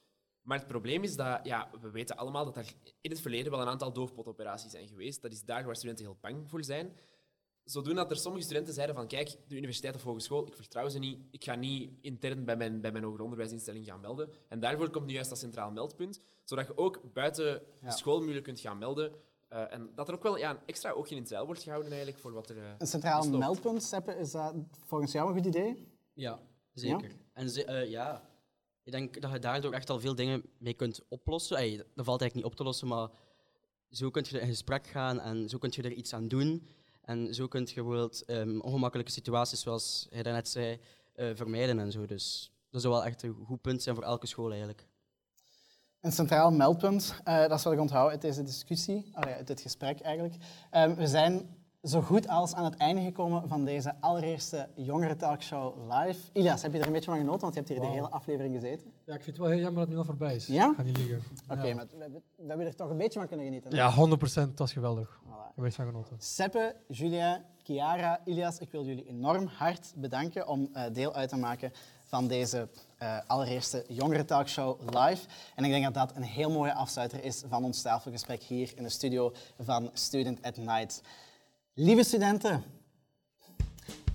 [0.42, 3.60] Maar het probleem is dat, ja, we weten allemaal dat er in het verleden wel
[3.60, 5.22] een aantal doofpotoperaties zijn geweest.
[5.22, 6.96] Dat is daar waar studenten heel bang voor zijn.
[7.64, 10.98] Zodoende dat er sommige studenten zeiden van, kijk, de universiteit of hogeschool, ik vertrouw ze
[10.98, 14.30] niet, ik ga niet intern bij mijn, bij mijn hoger onderwijsinstelling gaan melden.
[14.48, 17.88] En daarvoor komt nu juist dat centraal meldpunt, zodat je ook buiten Ja.
[17.88, 19.12] de school moeilijk kunt gaan melden.
[19.48, 21.90] Eh, en dat er ook wel ja, een extra oogje in het zeil wordt gehouden
[21.90, 24.54] eigenlijk voor wat er eh, Een centraal meldpunt, Seppe, is dat
[24.86, 25.88] volgens jou een goed idee?
[26.12, 26.40] Ja,
[26.72, 27.10] zeker.
[27.32, 28.28] En ze, eh, ja,
[28.82, 31.56] ik denk dat je daardoor echt al veel dingen mee kunt oplossen.
[31.56, 33.08] Ey, dat valt eigenlijk niet op te lossen, maar
[33.90, 36.66] zo kun je in gesprek gaan en zo kun je er iets aan doen.
[37.02, 40.80] En zo kun je bijvoorbeeld ehm, ongemakkelijke situaties, zoals hij daarnet zei,
[41.14, 42.06] eh, vermijden en zo.
[42.06, 44.86] Dus dat zou wel echt een goed punt zijn voor elke school eigenlijk.
[46.00, 50.00] Een centraal meldpunt, eh, dat is wat ik onthoud uit deze discussie, uit dit gesprek
[50.00, 50.34] eigenlijk.
[50.70, 55.74] Ehm, we zijn zo goed als aan het einde gekomen van deze allereerste jongere talkshow
[55.92, 56.20] live.
[56.32, 58.54] Ilias, heb je er een beetje van genoten, want je hebt hier de hele aflevering
[58.54, 58.92] gezeten.
[59.04, 60.46] Ja, ik vind het wel heel jammer dat het nu al voorbij is.
[60.46, 60.70] Ja?
[60.70, 61.22] Ik ga niet liegen.
[61.50, 61.74] Oké, Ja.
[61.74, 63.70] maar we, hebben- we hebben er toch een beetje van kunnen genieten.
[63.70, 63.76] hè?
[63.76, 64.48] Ja, 100%.
[64.50, 65.20] Dat was geweldig.
[65.56, 66.16] Ik heb van genoten.
[66.18, 71.36] Seppe, Julia, Chiara, Ilias, ik wil jullie enorm hard bedanken om eh, deel uit te
[71.36, 71.72] maken
[72.04, 72.68] van deze
[72.98, 75.26] eh, allereerste jongere talkshow live.
[75.54, 78.82] En ik denk dat dat een heel mooie afsluiter is van ons tafelgesprek hier in
[78.82, 81.02] de studio van Student at Night.
[81.74, 82.64] Lieve studenten,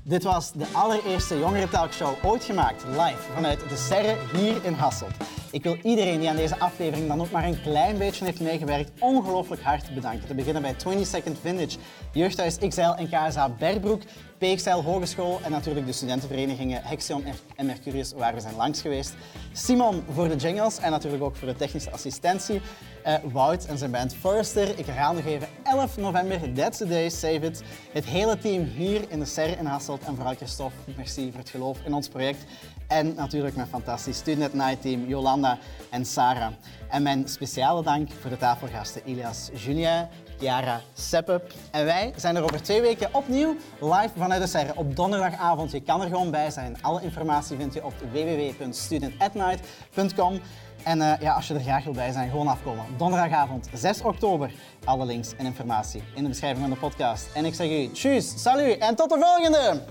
[0.04, 5.16] dit was de allereerste jongere talkshow ooit gemaakt, live, vanuit de Serre hier in Hasselt.
[5.52, 8.92] Ik wil iedereen die aan deze aflevering dan ook maar een klein beetje heeft meegewerkt,
[9.00, 10.28] ongelooflijk hard bedanken.
[10.28, 11.78] Te beginnen bij 20 Second Vintage,
[12.12, 14.02] Jeugdhuis XL en KSA Berbroek,
[14.38, 17.24] PXL Hogeschool en natuurlijk de studentenverenigingen Hexion
[17.56, 19.16] en Mercurius, waar we zijn langs geweest.
[19.52, 22.62] Simon voor de jingles en natuurlijk ook voor de technische assistentie.
[23.04, 24.80] Eh, Wout en zijn band Forrester.
[24.80, 27.64] Ik herhaal nog even 11 november, that's the day, save it.
[27.92, 31.50] Het hele team hier in de Serre in Hasselt en vooral Christophe, merci voor het
[31.50, 32.44] geloof in ons project.
[32.88, 35.58] En natuurlijk mijn fantastisch Student Night team Jolanda
[35.90, 36.52] en Sarah.
[36.90, 40.08] En mijn speciale dank voor de tafelgasten Ilias, Julien,
[40.40, 41.42] Chiara, Seppe.
[41.72, 45.72] En wij zijn er over twee weken opnieuw live vanuit de Serre op donderdagavond.
[45.72, 46.78] Je kan er gewoon bij zijn.
[46.82, 50.40] Alle informatie vind je op www.studentatnight.com.
[50.84, 52.86] En eh, ja, als je er graag wil bij zijn, gewoon afkomen.
[52.98, 54.52] Donderdagavond, 6 oktober.
[54.84, 57.28] Alle links en informatie in de beschrijving van de podcast.
[57.34, 59.82] En ik zeg u, tjus, salut en tot de volgende!